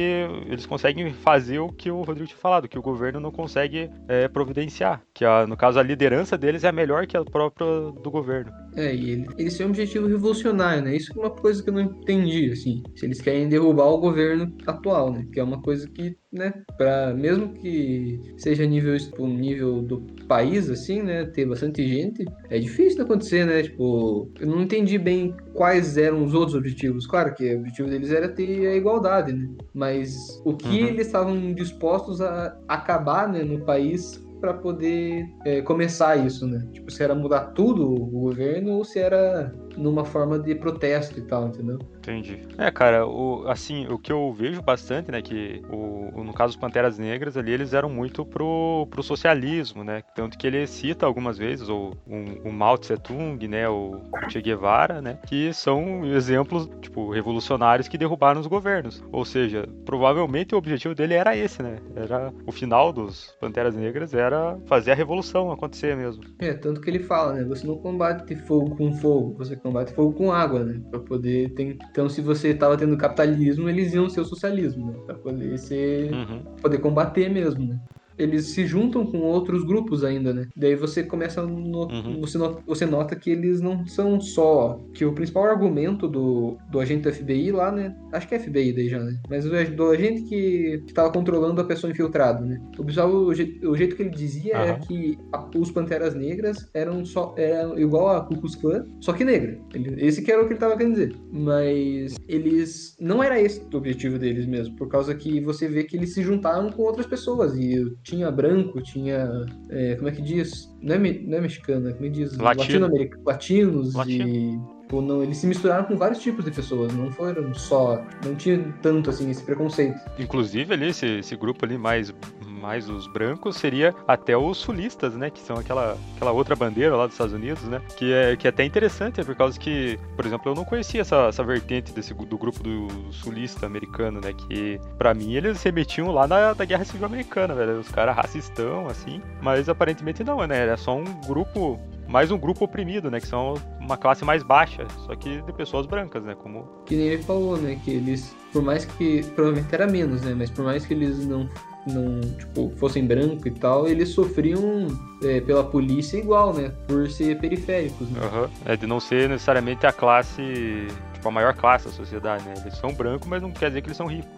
eles 0.48 0.66
conseguem 0.66 1.12
fazer 1.12 1.60
o 1.60 1.70
que 1.70 1.92
o 1.92 2.02
Rodrigo 2.02 2.28
tinha 2.28 2.40
falado, 2.40 2.68
que 2.68 2.78
o 2.78 2.82
governo 2.82 3.20
não 3.20 3.32
consegue 3.32 3.90
é, 4.08 4.28
providenciar, 4.28 5.02
que 5.14 5.26
a, 5.26 5.46
no 5.46 5.58
caso 5.58 5.80
a 5.80 5.84
liderança 5.84 6.38
deles 6.38 6.64
é 6.64 6.72
melhor 6.72 7.06
que 7.06 7.18
a 7.18 7.26
própria 7.26 7.66
do 7.92 8.12
governo. 8.12 8.52
É, 8.76 8.94
e 8.96 9.10
ele, 9.12 9.28
eles 9.38 9.58
têm 9.58 9.66
um 9.66 9.70
objetivo 9.70 10.08
revolucionário, 10.08 10.84
né? 10.84 10.96
Isso 10.96 11.12
é 11.14 11.20
uma 11.20 11.30
coisa 11.30 11.62
que 11.62 11.70
eu 11.70 11.74
não 11.74 11.82
entendi, 11.82 12.52
assim. 12.52 12.84
Se 12.96 13.06
eles 13.06 13.20
querem 13.20 13.50
derrubar 13.50 13.88
o 13.88 13.98
governo 13.98 14.56
atual, 14.66 15.12
né? 15.12 15.28
Que 15.34 15.40
é 15.40 15.44
uma 15.44 15.62
coisa 15.62 15.90
que 15.90 16.16
né, 16.32 16.54
para 16.78 17.14
mesmo 17.14 17.54
que 17.54 18.20
seja 18.38 18.66
nível 18.66 18.96
tipo, 18.98 19.26
nível 19.26 19.82
do 19.82 20.02
país 20.28 20.70
assim, 20.70 21.02
né, 21.02 21.26
ter 21.26 21.46
bastante 21.46 21.88
gente, 21.88 22.24
é 22.50 22.60
difícil 22.60 22.98
de 22.98 23.02
acontecer, 23.02 23.46
né? 23.46 23.64
Tipo, 23.64 24.30
eu 24.40 24.48
não 24.48 24.62
entendi 24.62 24.98
bem 24.98 25.36
quais 25.54 25.98
eram 25.98 26.24
os 26.24 26.34
outros 26.34 26.56
objetivos. 26.56 27.08
Claro 27.08 27.34
que 27.34 27.56
o 27.56 27.60
objetivo 27.60 27.90
deles 27.90 28.12
era 28.12 28.30
ter 28.30 28.68
a 28.68 28.76
igualdade, 28.76 29.34
né? 29.34 29.50
Mas 29.74 30.40
o 30.46 30.56
que 30.56 30.84
uhum. 30.84 30.88
eles 30.88 31.08
estavam 31.08 31.54
dispostos 31.54 32.22
a 32.22 32.56
acabar, 32.68 33.28
né, 33.28 33.44
no 33.44 33.62
país 33.66 34.24
para 34.40 34.54
poder 34.54 35.26
é, 35.46 35.62
começar 35.62 36.16
isso, 36.16 36.48
né? 36.48 36.66
Tipo, 36.72 36.90
se 36.92 37.04
era 37.04 37.14
mudar 37.14 37.48
tudo 37.48 37.92
o 37.92 38.06
governo 38.06 38.74
ou 38.74 38.86
se 38.86 39.00
era 39.00 39.54
numa 39.80 40.06
forma 40.06 40.38
de 40.38 40.54
protesto 40.56 41.18
e 41.20 41.22
tal, 41.22 41.48
entendeu? 41.48 41.80
Entendi. 41.98 42.48
É, 42.58 42.70
cara, 42.70 43.08
o, 43.08 43.48
assim, 43.48 43.88
o 43.88 43.98
que 43.98 44.12
eu 44.12 44.34
vejo 44.34 44.62
bastante, 44.62 45.12
né, 45.12 45.22
que 45.22 45.62
o, 45.70 46.24
no 46.24 46.34
caso 46.34 46.54
dos 46.54 46.62
Panteras 46.62 46.98
Negras 46.98 47.38
ali, 47.38 47.52
eles 47.52 47.74
eram 47.74 47.90
muito 47.90 48.26
pro, 48.26 48.88
pro 48.90 49.02
socialismo, 49.04 49.84
né, 49.84 50.04
tanto 50.16 50.38
que 50.38 50.46
ele 50.46 50.66
cita 50.68 51.06
algumas 51.06 51.38
vezes 51.38 51.70
o, 51.70 51.94
o, 52.06 52.50
o 52.50 52.52
Mao 52.52 52.78
Tse 52.78 52.98
Tung, 52.98 53.48
né, 53.48 53.68
o 53.70 54.02
Che 54.30 54.42
Guevara, 54.42 55.02
né, 55.02 55.20
que 55.28 55.54
são 55.54 56.06
exemplos, 56.06 56.70
tipo, 56.82 57.10
revolucionários 57.12 57.88
que 57.88 57.98
derrubaram 57.98 58.42
os 58.42 58.48
governos. 58.48 59.04
Ou 59.12 59.24
seja, 59.24 59.68
provavelmente 59.86 60.54
o 60.54 60.58
objetivo 60.58 60.94
dele 60.94 61.14
era 61.14 61.36
esse, 61.36 61.64
né, 61.64 61.78
era 61.96 62.34
o 62.46 62.52
final 62.52 62.92
dos 62.92 63.36
Panteras 63.40 63.76
Negras 63.76 64.14
era 64.14 64.58
fazer 64.66 64.92
a 64.92 64.96
revolução 64.96 65.52
acontecer 65.52 65.96
mesmo. 65.96 66.24
É, 66.40 66.54
tanto 66.54 66.82
que 66.82 66.90
ele 66.90 67.00
fala, 67.00 67.34
né, 67.34 67.44
você 67.44 67.66
não 67.66 67.78
combate 67.78 68.36
fogo 68.36 68.76
com 68.76 68.94
fogo, 68.94 69.36
você 69.38 69.56
combate 69.56 69.69
fogo 69.96 70.14
com 70.14 70.32
água, 70.32 70.64
né? 70.64 70.82
Pra 70.90 71.00
poder 71.00 71.54
ter. 71.54 71.78
Então, 71.92 72.10
se 72.10 72.22
você 72.22 72.54
tava 72.54 72.78
tendo 72.78 72.98
capitalismo, 72.98 73.70
eles 73.70 73.94
iam 73.94 74.10
ser 74.10 74.22
o 74.22 74.26
socialismo, 74.26 74.92
né? 74.92 75.00
Pra 75.06 75.16
poder 75.16 75.58
ser. 75.58 76.14
Uhum. 76.14 76.44
poder 76.62 76.78
combater 76.80 77.30
mesmo, 77.30 77.66
né? 77.66 77.80
Eles 78.20 78.48
se 78.48 78.66
juntam 78.66 79.06
com 79.06 79.20
outros 79.20 79.64
grupos 79.64 80.04
ainda, 80.04 80.34
né? 80.34 80.48
Daí 80.56 80.76
você 80.76 81.02
começa 81.04 81.42
no, 81.42 81.88
uhum. 81.88 82.20
você, 82.20 82.38
nota, 82.38 82.62
você 82.68 82.86
nota 82.86 83.16
que 83.16 83.32
eles 83.32 83.62
não 83.62 83.88
são 83.88 84.20
só 84.20 84.80
que 84.94 85.06
o 85.06 85.14
principal 85.14 85.46
argumento 85.46 86.08
do, 86.08 86.58
do 86.70 86.80
agente 86.80 87.04
do 87.04 87.14
FBI 87.14 87.52
lá, 87.52 87.72
né? 87.72 87.96
Acho 88.12 88.28
que 88.28 88.36
é 88.36 88.40
FBI 88.40 88.74
daí 88.74 88.90
já, 88.90 89.00
né? 89.00 89.18
Mas 89.30 89.46
do 89.46 89.90
agente 89.90 90.24
que 90.24 90.84
estava 90.86 91.12
controlando 91.12 91.62
a 91.62 91.66
pessoa 91.66 91.92
infiltrada, 91.92 92.46
né? 92.46 92.62
O 92.78 92.84
pessoal, 92.84 93.10
o, 93.10 93.28
o 93.28 93.34
jeito 93.34 93.96
que 93.96 94.04
ele 94.04 94.10
dizia 94.10 94.56
uhum. 94.56 94.62
era 94.62 94.80
que 94.80 95.18
a, 95.32 95.50
os 95.58 95.72
Panteras 95.72 96.14
Negras 96.14 96.70
eram 96.74 97.06
só 97.06 97.34
eram 97.38 97.80
igual 97.80 98.10
a 98.10 98.22
Ku 98.22 98.36
Klux 98.38 98.56
Klan, 98.56 98.86
só 99.00 99.14
que 99.14 99.24
negra. 99.24 99.58
Ele, 99.74 100.06
esse 100.06 100.22
que 100.22 100.32
era 100.32 100.42
o 100.42 100.46
que 100.46 100.54
ele 100.54 100.56
estava 100.56 100.76
querendo 100.76 100.94
dizer. 100.94 101.16
Mas 101.32 102.19
eles 102.30 102.96
não 103.00 103.24
era 103.24 103.42
esse 103.42 103.60
o 103.74 103.78
objetivo 103.78 104.20
deles 104.20 104.46
mesmo, 104.46 104.76
por 104.76 104.88
causa 104.88 105.16
que 105.16 105.42
você 105.42 105.68
vê 105.68 105.84
que 105.84 105.98
eles 105.98 106.14
se 106.14 106.22
juntaram 106.22 106.72
com 106.72 106.84
outras 106.84 107.08
pessoas 107.08 107.58
e 107.58 107.92
tinha 108.04 108.32
branco, 108.32 108.82
tinha. 108.84 109.28
É, 109.70 109.96
como 109.96 110.08
é 110.08 110.12
que 110.12 110.22
diz? 110.22 110.72
Não 110.80 110.96
é, 110.96 111.00
não 111.00 111.38
é 111.40 111.42
mexicana, 111.42 111.92
como 111.92 112.06
é 112.06 112.10
que 112.10 112.16
diz? 112.16 112.38
Latino. 112.38 112.88
Latino 112.88 113.24
latinos 113.26 113.96
Latino. 113.96 114.28
e. 114.30 114.79
Tipo, 114.90 115.04
não, 115.04 115.22
eles 115.22 115.38
se 115.38 115.46
misturaram 115.46 115.84
com 115.84 115.96
vários 115.96 116.18
tipos 116.18 116.44
de 116.44 116.50
pessoas, 116.50 116.92
não 116.96 117.12
foram 117.12 117.54
só. 117.54 118.04
Não 118.26 118.34
tinha 118.34 118.74
tanto 118.82 119.12
assim 119.12 119.30
esse 119.30 119.44
preconceito. 119.44 120.00
Inclusive 120.18 120.74
ali, 120.74 120.88
esse, 120.88 121.06
esse 121.20 121.36
grupo 121.36 121.64
ali 121.64 121.78
mais 121.78 122.12
mais 122.60 122.90
os 122.90 123.08
brancos, 123.08 123.56
seria 123.56 123.96
até 124.06 124.36
os 124.36 124.58
sulistas, 124.58 125.16
né? 125.16 125.30
Que 125.30 125.40
são 125.40 125.58
aquela, 125.58 125.96
aquela 126.16 126.32
outra 126.32 126.56
bandeira 126.56 126.96
lá 126.96 127.06
dos 127.06 127.14
Estados 127.14 127.34
Unidos, 127.34 127.64
né? 127.64 127.82
Que 127.96 128.12
é, 128.12 128.36
que 128.36 128.48
é 128.48 128.50
até 128.50 128.66
interessante, 128.66 129.22
é 129.22 129.24
por 129.24 129.36
causa 129.36 129.58
que, 129.58 129.98
por 130.16 130.26
exemplo, 130.26 130.52
eu 130.52 130.56
não 130.56 130.66
conhecia 130.66 131.02
essa, 131.02 131.28
essa 131.28 131.44
vertente 131.44 131.94
desse, 131.94 132.14
do 132.14 132.38
grupo 132.38 132.62
do 132.62 133.14
sulista 133.14 133.66
americano, 133.66 134.20
né? 134.20 134.34
Que 134.34 134.82
para 134.98 135.14
mim 135.14 135.36
eles 135.36 135.62
remetiam 135.64 136.12
lá 136.12 136.28
na 136.28 136.54
da 136.54 136.66
Guerra 136.66 136.84
Civil 136.84 137.06
Americana, 137.06 137.54
velho. 137.54 137.80
Os 137.80 137.90
caras 137.90 138.16
racistão, 138.16 138.88
assim. 138.88 139.22
Mas 139.40 139.70
aparentemente 139.70 140.24
não, 140.24 140.46
né? 140.46 140.58
Era 140.58 140.76
só 140.76 140.98
um 140.98 141.06
grupo 141.28 141.80
mais 142.10 142.32
um 142.32 142.38
grupo 142.38 142.66
oprimido, 142.66 143.12
né? 143.12 143.20
Que 143.20 143.28
são 143.28 143.54
uma 143.80 143.96
classe 143.96 144.26
mais 144.26 144.42
baixa, 144.42 144.86
só 145.06 145.16
que 145.16 145.42
de 145.42 145.54
pessoas 145.54 145.86
brancas, 145.86 146.24
né? 146.24 146.36
Como... 146.36 146.68
Que 146.86 146.96
nem 146.96 147.06
ele 147.06 147.24
falou, 147.24 147.56
né? 147.56 147.80
Que 147.86 147.92
eles, 147.92 148.36
por 148.52 148.64
mais 148.64 148.84
que, 148.84 149.24
provavelmente 149.36 149.74
era 149.74 149.88
menos, 149.88 150.22
né? 150.24 150.34
Mas 150.36 150.50
por 150.50 150.66
mais 150.66 150.86
que 150.86 150.94
eles 150.94 151.26
não 151.26 151.48
não 151.88 152.20
tipo, 152.38 152.72
fossem 152.78 153.08
branco 153.08 153.48
e 153.48 153.52
tal, 153.52 153.88
eles 153.88 154.10
sofriam 154.10 154.88
é, 155.24 155.40
pela 155.42 155.64
polícia 155.64 156.18
igual, 156.18 156.54
né? 156.54 156.74
Por 156.88 157.10
ser 157.10 157.40
periféricos. 157.40 158.10
Né? 158.10 158.20
Uhum. 158.22 158.50
É 158.66 158.76
de 158.76 158.86
não 158.86 159.00
ser 159.00 159.30
necessariamente 159.30 159.88
a 159.88 159.92
classe, 159.92 160.88
tipo, 161.14 161.28
a 161.28 161.32
maior 161.32 161.54
classe 161.54 161.86
da 161.86 161.92
sociedade, 161.92 162.44
né? 162.44 162.54
Eles 162.58 162.78
são 162.78 162.94
brancos, 162.94 163.28
mas 163.28 163.42
não 163.42 163.52
quer 163.52 163.70
dizer 163.70 163.82
que 163.82 163.88
eles 163.88 163.98
são 163.98 164.08
ricos. 164.08 164.30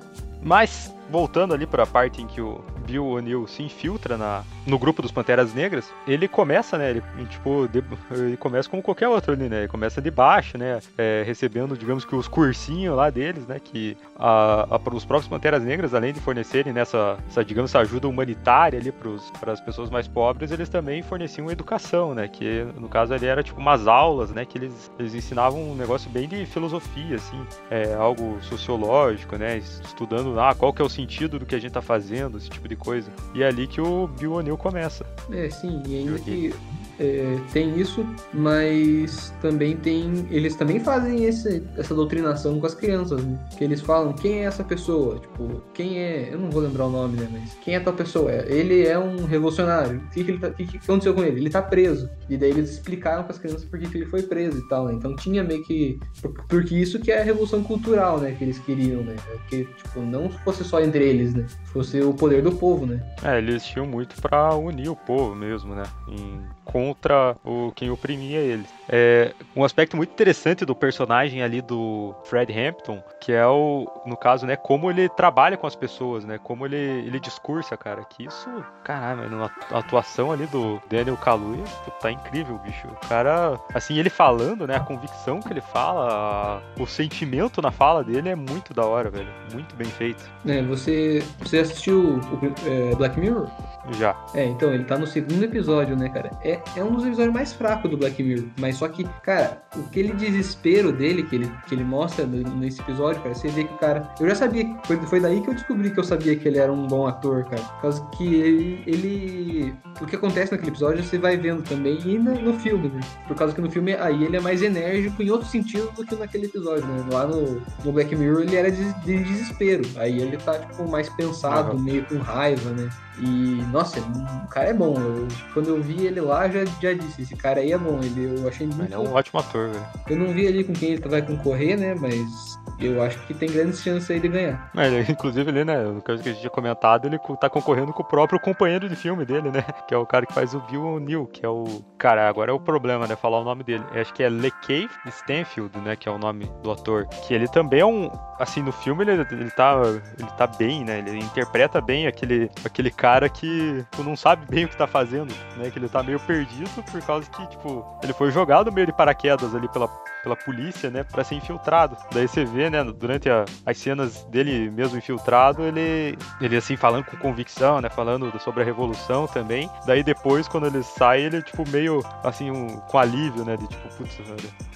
Mas, 0.42 0.94
voltando 1.10 1.54
ali 1.54 1.66
para 1.66 1.84
a 1.84 1.88
parte 1.88 2.22
em 2.22 2.28
que 2.28 2.42
o 2.42 2.64
Bill 2.82 3.06
O'Neill 3.06 3.48
se 3.48 3.64
infiltra 3.64 4.18
na, 4.18 4.44
no 4.66 4.78
grupo 4.78 5.02
dos 5.02 5.12
Panteras 5.12 5.54
Negras, 5.54 5.92
ele 6.08 6.28
começa, 6.28 6.78
né? 6.78 6.92
Ele, 6.92 7.04
tipo, 7.30 7.68
de, 7.68 7.84
ele 8.12 8.38
começa 8.38 8.70
como 8.70 8.82
qualquer 8.82 9.08
outro 9.08 9.34
ali, 9.34 9.48
né? 9.50 9.60
Ele 9.60 9.68
começa 9.68 10.02
de 10.02 10.12
baixo, 10.12 10.58
né? 10.58 10.80
É, 10.98 11.24
recebendo, 11.26 11.78
digamos 11.78 12.06
que, 12.06 12.16
os 12.16 12.28
cursinhos 12.28 12.96
lá 12.96 13.10
deles, 13.10 13.48
né? 13.48 13.60
Que 13.64 13.98
a, 14.18 14.68
a, 14.70 14.76
os 14.94 15.06
próprios 15.06 15.28
Panteras 15.28 15.64
Negras, 15.64 15.94
além 15.94 16.14
de 16.14 16.20
fornecerem 16.20 16.74
nessa, 16.74 17.18
essa, 17.28 17.44
digamos, 17.44 17.72
essa 17.72 17.80
ajuda 17.80 18.08
humanitária 18.08 18.80
ali 18.80 18.92
para 18.92 19.54
as 19.54 19.62
pessoas 19.62 19.90
mais 19.90 20.08
pobres, 20.08 20.52
eles 20.52 20.70
também 20.70 21.02
forneciam 21.02 21.50
educação, 21.50 22.14
né? 22.14 22.28
Que 22.28 22.66
no 22.78 22.90
caso 22.90 23.14
ali 23.14 23.26
era 23.26 23.44
tipo 23.44 23.60
umas 23.60 23.88
aulas, 23.88 24.32
né? 24.32 24.46
Que 24.46 24.58
eles, 24.58 24.92
eles 25.00 25.14
ensinavam 25.14 25.72
um 25.72 25.76
negócio 25.76 26.10
bem 26.10 26.28
de 26.28 26.46
filosofia, 26.46 27.16
assim, 27.16 27.46
é, 27.70 27.94
algo 27.94 28.38
sociológico, 28.42 29.38
né? 29.38 29.58
Estudando 29.58 30.40
ah, 30.40 30.54
qual 30.54 30.74
que 30.74 30.82
é 30.82 30.86
o 30.86 30.90
sentido 30.90 31.40
do 31.40 31.46
que 31.46 31.56
a 31.56 31.60
gente 31.60 31.72
tá 31.72 31.82
fazendo, 31.82 32.38
esse 32.38 32.50
tipo 32.50 32.68
de 32.72 32.76
coisa. 32.76 33.12
E 33.34 33.44
é 33.44 33.48
ali 33.48 33.68
que 33.68 33.80
o 33.80 34.08
Bill 34.08 34.34
O'Neill 34.34 34.58
começa. 34.58 35.06
É, 35.32 35.50
sim, 35.50 35.84
e 35.88 36.00
ainda 36.00 36.20
que 36.20 36.54
é, 37.02 37.40
tem 37.52 37.80
isso, 37.80 38.06
mas 38.32 39.34
também 39.42 39.76
tem. 39.76 40.28
Eles 40.30 40.56
também 40.56 40.80
fazem 40.80 41.26
esse, 41.26 41.64
essa 41.76 41.96
doutrinação 41.96 42.60
com 42.60 42.66
as 42.68 42.76
crianças, 42.76 43.26
né? 43.26 43.40
Que 43.58 43.64
eles 43.64 43.82
falam 43.82 44.14
quem 44.14 44.42
é 44.42 44.44
essa 44.44 44.64
pessoa, 44.64 45.18
tipo, 45.18 45.64
quem 45.74 45.98
é. 45.98 46.30
Eu 46.32 46.38
não 46.38 46.52
vou 46.52 46.62
lembrar 46.62 46.86
o 46.86 46.92
nome, 46.92 47.18
né? 47.18 47.28
Mas 47.32 47.58
quem 47.64 47.74
é 47.74 47.80
tal 47.80 47.94
pessoa? 47.94 48.32
Ele 48.32 48.86
é 48.86 49.00
um 49.00 49.26
revolucionário. 49.26 49.98
O 49.98 50.10
que, 50.12 50.24
que, 50.24 50.38
tá, 50.38 50.52
que, 50.52 50.64
que 50.64 50.78
aconteceu 50.78 51.16
com 51.16 51.24
ele? 51.24 51.40
Ele 51.40 51.50
tá 51.50 51.60
preso. 51.60 52.08
E 52.30 52.38
daí 52.38 52.52
eles 52.52 52.70
explicaram 52.70 53.24
para 53.24 53.32
as 53.32 53.40
crianças 53.40 53.66
por 53.66 53.80
que, 53.80 53.98
ele 53.98 54.06
foi 54.06 54.22
preso 54.22 54.60
e 54.60 54.68
tal, 54.70 54.86
né? 54.86 54.94
Então 54.94 55.16
tinha 55.16 55.44
meio 55.44 55.64
que. 55.64 56.00
Porque 56.48 56.76
isso 56.76 57.00
que 57.00 57.12
é 57.12 57.22
a 57.22 57.24
revolução 57.24 57.64
cultural, 57.64 58.20
né? 58.20 58.36
Que 58.38 58.44
eles 58.44 58.60
queriam, 58.60 59.02
né? 59.02 59.16
Que, 59.50 59.66
tipo, 59.66 60.02
não 60.02 60.30
fosse 60.30 60.64
só 60.64 60.80
entre 60.80 61.04
eles, 61.04 61.34
né? 61.34 61.48
Fosse 61.74 62.00
o 62.00 62.14
poder 62.14 62.44
do 62.44 62.52
povo, 62.52 62.86
né? 62.86 63.04
É, 63.24 63.40
eles 63.40 63.66
tinham 63.66 63.88
muito 63.88 64.22
para 64.22 64.54
unir 64.54 64.90
o 64.90 64.96
povo 64.96 65.34
mesmo, 65.34 65.74
né? 65.74 65.84
Em 66.08 66.40
contra 66.72 67.36
o 67.44 67.72
quem 67.76 67.90
oprimia 67.90 68.40
eles. 68.40 68.68
É, 68.90 69.34
um 69.56 69.64
aspecto 69.64 69.96
muito 69.96 70.12
interessante 70.12 70.66
do 70.66 70.76
personagem 70.76 71.42
ali 71.42 71.62
do 71.62 72.14
Fred 72.26 72.52
Hampton, 72.52 73.02
que 73.20 73.32
é 73.32 73.46
o, 73.46 73.88
no 74.06 74.18
caso, 74.18 74.46
né, 74.46 74.56
como 74.56 74.90
ele 74.90 75.08
trabalha 75.10 75.58
com 75.58 75.68
as 75.68 75.76
pessoas, 75.76 76.26
né, 76.26 76.38
como 76.38 76.66
ele, 76.66 76.76
ele 76.76 77.20
discursa, 77.20 77.78
cara, 77.78 78.04
que 78.04 78.26
isso, 78.26 78.50
caralho, 78.84 79.22
a 79.44 79.78
atuação 79.78 80.32
ali 80.32 80.46
do 80.48 80.82
Daniel 80.90 81.18
Kaluuya, 81.18 81.64
tá 82.02 82.12
incrível, 82.12 82.58
bicho. 82.60 82.88
O 82.88 83.08
cara, 83.08 83.60
assim, 83.74 83.98
ele 83.98 84.10
falando, 84.10 84.68
né, 84.68 84.76
a 84.76 84.80
convicção 84.82 85.40
que 85.40 85.52
ele 85.52 85.62
fala, 85.62 86.62
a, 86.78 86.82
o 86.82 86.86
sentimento 86.86 87.62
na 87.62 87.72
fala 87.72 88.04
dele 88.04 88.30
é 88.30 88.36
muito 88.36 88.74
da 88.74 88.86
hora, 88.86 89.10
velho, 89.10 89.30
muito 89.54 89.76
bem 89.76 89.88
feito. 89.88 90.24
É, 90.46 90.62
você, 90.64 91.24
você 91.40 91.60
assistiu 91.60 92.16
o, 92.18 92.40
é, 92.68 92.96
Black 92.96 93.20
Mirror? 93.20 93.50
Já. 93.92 94.16
É, 94.34 94.46
então, 94.46 94.74
ele 94.74 94.84
tá 94.84 94.98
no 94.98 95.08
segundo 95.08 95.44
episódio, 95.44 95.96
né, 95.96 96.10
cara? 96.10 96.32
É, 96.44 96.60
é 96.76 96.84
um 96.84 96.94
dos 96.94 97.06
episódios 97.06 97.34
mais 97.34 97.54
fracos 97.54 97.90
do 97.90 97.98
Black 97.98 98.22
Mirror. 98.22 98.46
Mas 98.60 98.78
só 98.78 98.88
que, 98.88 99.04
cara, 99.24 99.62
aquele 99.88 100.14
desespero 100.14 100.92
dele 100.92 101.24
que 101.24 101.36
ele, 101.36 101.52
que 101.68 101.76
ele 101.76 101.84
mostra 101.84 102.26
nesse 102.26 102.82
episódio, 102.82 103.22
cara, 103.22 103.34
você 103.34 103.48
vê 103.50 103.64
que 103.64 103.74
o 103.74 103.78
cara. 103.78 104.08
Eu 104.20 104.30
já 104.30 104.36
sabia, 104.36 104.66
foi, 104.84 104.98
foi 104.98 105.20
daí 105.20 105.42
que 105.42 105.50
eu 105.50 105.54
descobri 105.54 105.92
que 105.92 106.00
eu 106.00 106.04
sabia 106.04 106.36
que 106.36 106.48
ele 106.48 106.60
era 106.60 106.72
um 106.72 106.88
bom 106.88 107.08
ator, 107.08 107.44
cara. 107.46 107.62
Por 107.62 107.82
causa 107.82 108.06
que 108.18 108.36
ele. 108.36 108.84
ele 108.86 109.76
o 110.00 110.06
que 110.06 110.16
acontece 110.16 110.52
naquele 110.52 110.72
episódio 110.72 111.04
você 111.04 111.18
vai 111.18 111.38
vendo 111.38 111.64
também 111.64 112.00
e 112.06 112.18
no, 112.18 112.34
no 112.34 112.54
filme, 112.60 112.90
né? 112.90 113.02
Por 113.28 113.36
causa 113.36 113.54
que 113.54 113.62
no 113.62 113.70
filme 113.70 113.94
aí 113.94 114.24
ele 114.24 114.38
é 114.38 114.40
mais 114.40 114.62
enérgico 114.62 115.22
em 115.22 115.30
outro 115.30 115.48
sentido 115.48 115.92
do 115.92 116.06
que 116.06 116.16
naquele 116.16 116.46
episódio, 116.46 116.86
né? 116.86 117.06
Lá 117.12 117.26
no, 117.28 117.62
no 117.84 117.92
Black 117.92 118.16
Mirror 118.16 118.42
ele 118.42 118.56
era 118.56 118.72
de, 118.72 118.94
de 119.02 119.24
desespero. 119.24 119.84
Aí 119.96 120.20
ele 120.20 120.38
tá, 120.38 120.58
tipo, 120.60 120.88
mais 120.88 121.10
pensado, 121.10 121.76
uhum. 121.76 121.84
meio 121.84 122.06
com 122.06 122.18
raiva, 122.18 122.70
né? 122.72 122.90
E, 123.20 123.64
nossa, 123.72 123.81
o 123.82 124.48
cara 124.48 124.70
é 124.70 124.74
bom. 124.74 124.96
Eu, 124.98 125.28
quando 125.54 125.70
eu 125.70 125.82
vi 125.82 126.06
ele 126.06 126.22
lá, 126.22 126.48
já, 126.50 126.66
já 126.82 126.94
disse, 126.94 127.22
esse 127.22 127.36
cara 127.36 127.60
aí 127.60 127.72
é 127.72 127.78
bom. 127.78 128.00
Ele, 128.02 128.40
eu 128.42 128.48
achei 128.48 128.68
muito... 128.68 128.84
Ele 128.84 128.94
é 128.94 128.98
um 128.98 129.14
ótimo 129.14 129.40
ator, 129.40 129.70
velho. 129.70 129.86
Eu 130.10 130.18
não 130.18 130.34
vi 130.34 130.48
ali 130.48 130.64
com 130.64 130.74
quem 130.74 130.92
ele 130.92 131.08
vai 131.08 131.22
concorrer, 131.22 131.78
né? 131.78 131.96
Mas 131.96 132.60
eu 132.88 133.02
acho 133.02 133.20
que 133.26 133.34
tem 133.34 133.50
grandes 133.50 133.82
chances 133.82 134.10
aí 134.10 134.20
de 134.20 134.28
ganhar. 134.28 134.72
É, 134.76 135.12
inclusive 135.12 135.50
ele, 135.50 135.64
né, 135.64 135.76
caso 136.04 136.22
que 136.22 136.30
a 136.30 136.32
gente 136.32 136.42
tinha 136.42 136.50
comentado, 136.50 137.06
ele 137.06 137.20
tá 137.40 137.50
concorrendo 137.50 137.94
com 137.94 138.04
o 138.04 138.06
próprio 138.06 138.40
companheiro 138.40 138.90
de 138.90 138.96
filme 138.96 139.26
dele, 139.26 139.52
né? 139.52 139.64
Que 139.88 139.94
é 139.94 139.98
o 139.98 140.06
cara 140.06 140.26
que 140.26 140.34
faz 140.34 140.54
o 140.54 140.60
Bill 140.62 140.86
O'Neill, 140.86 141.26
que 141.28 141.46
é 141.46 141.50
o... 141.50 141.66
Cara, 141.98 142.30
agora 142.30 142.52
é 142.52 142.54
o 142.54 142.60
problema, 142.60 143.08
né, 143.08 143.16
falar 143.16 143.40
o 143.40 143.44
nome 143.44 143.64
dele. 143.64 143.84
Eu 143.94 144.02
acho 144.02 144.14
que 144.14 144.24
é 144.24 144.30
LeCafe 144.30 144.90
Stanfield, 145.08 145.78
né, 145.80 145.96
que 145.96 146.08
é 146.08 146.12
o 146.12 146.18
nome 146.18 146.50
do 146.64 146.72
ator. 146.72 147.08
Que 147.28 147.34
ele 147.34 147.48
também 147.48 147.82
é 147.82 147.86
um... 147.86 148.10
Assim, 148.40 148.62
no 148.62 148.72
filme 148.72 149.04
ele, 149.04 149.26
ele, 149.32 149.52
tá, 149.52 149.76
ele 150.18 150.30
tá 150.38 150.48
bem, 150.48 150.84
né? 150.84 151.00
Ele 151.00 151.20
interpreta 151.20 151.80
bem 151.80 152.08
aquele, 152.08 152.50
aquele 152.66 152.90
cara 152.90 153.30
que 153.30 153.86
tipo, 153.92 154.04
não 154.04 154.16
sabe 154.16 154.46
bem 154.46 154.66
o 154.66 154.68
que 154.68 154.78
tá 154.78 154.88
fazendo, 154.88 155.34
né? 155.58 155.70
Que 155.70 155.78
ele 155.78 155.88
tá 155.88 156.02
meio 156.02 156.20
perdido 156.20 156.84
por 156.84 157.02
causa 157.02 157.30
que, 157.30 157.48
tipo, 157.48 157.86
ele 158.04 158.14
foi 158.14 158.32
jogado 158.32 158.72
meio 158.72 158.88
de 158.88 158.94
paraquedas 158.94 159.54
ali 159.54 159.68
pela, 159.70 159.88
pela 160.24 160.36
polícia, 160.36 160.90
né? 160.90 161.04
Pra 161.04 161.24
ser 161.24 161.36
infiltrado. 161.36 161.98
Daí 162.14 162.28
você 162.28 162.46
vê, 162.46 162.70
né, 162.70 162.84
durante 162.84 163.30
a, 163.30 163.46
as 163.66 163.78
cenas 163.78 164.24
dele 164.26 164.70
mesmo 164.70 164.98
infiltrado, 164.98 165.64
ele, 165.64 166.18
ele 166.40 166.58
assim, 166.58 166.76
falando 166.76 167.06
com 167.06 167.18
convicção, 167.18 167.82
né, 167.82 167.90
falando 167.90 168.32
sobre 168.40 168.62
a 168.62 168.66
revolução 168.66 169.28
também. 169.28 169.70
Daí 169.86 170.04
depois, 170.04 170.48
quando 170.48 170.68
ele 170.68 170.84
sai, 170.84 171.22
ele, 171.22 171.42
tipo, 171.42 171.68
meio, 171.70 172.04
assim, 172.24 172.52
um, 172.52 172.68
com 172.68 172.98
alívio, 172.98 173.44
né, 173.46 173.58
de 173.58 173.68
tipo, 173.68 173.88
putz, 173.96 174.20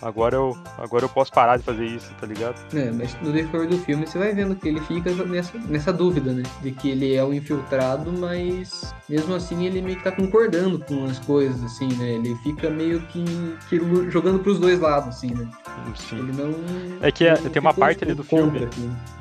agora 0.02 0.36
eu, 0.36 0.58
agora 0.78 1.06
eu 1.06 1.10
posso 1.10 1.32
parar 1.32 1.58
de 1.58 1.64
fazer 1.64 1.86
isso, 1.86 2.14
tá 2.20 2.28
ligado? 2.28 2.56
É, 2.75 2.92
mas 2.92 3.16
no 3.22 3.32
decorrer 3.32 3.70
do 3.70 3.78
filme 3.80 4.08
você 4.08 4.18
vai 4.18 4.34
vendo 4.34 4.56
que 4.56 4.68
ele 4.68 4.82
fica 4.82 5.12
nessa, 5.25 5.58
nessa 5.58 5.94
dúvida, 5.94 6.32
né, 6.32 6.44
de 6.62 6.72
que 6.72 6.90
ele 6.90 7.16
é 7.16 7.24
um 7.24 7.34
infiltrado, 7.34 8.12
mas 8.12 8.94
mesmo 9.08 9.36
assim 9.36 9.66
ele 9.66 9.82
meio 9.82 9.98
que 9.98 10.04
tá 10.04 10.12
concordando 10.12 10.80
com 10.80 11.06
as 11.06 11.20
coisas, 11.20 11.62
assim, 11.64 11.88
né, 11.96 12.12
ele 12.14 12.36
fica 12.38 12.70
meio 12.70 13.02
que, 13.08 13.24
que 13.70 13.80
jogando 14.10 14.40
pros 14.40 14.60
dois 14.60 14.80
lados, 14.80 15.10
assim, 15.10 15.35
né. 15.36 15.48
Sim. 15.96 16.20
Ele 16.20 16.32
não... 16.32 16.56
É 17.01 17.12
que 17.12 17.25
é, 17.25 17.36
tem 17.36 17.60
uma 17.60 17.74
parte 17.74 18.04
ali 18.04 18.13
do 18.13 18.24
filme 18.24 18.68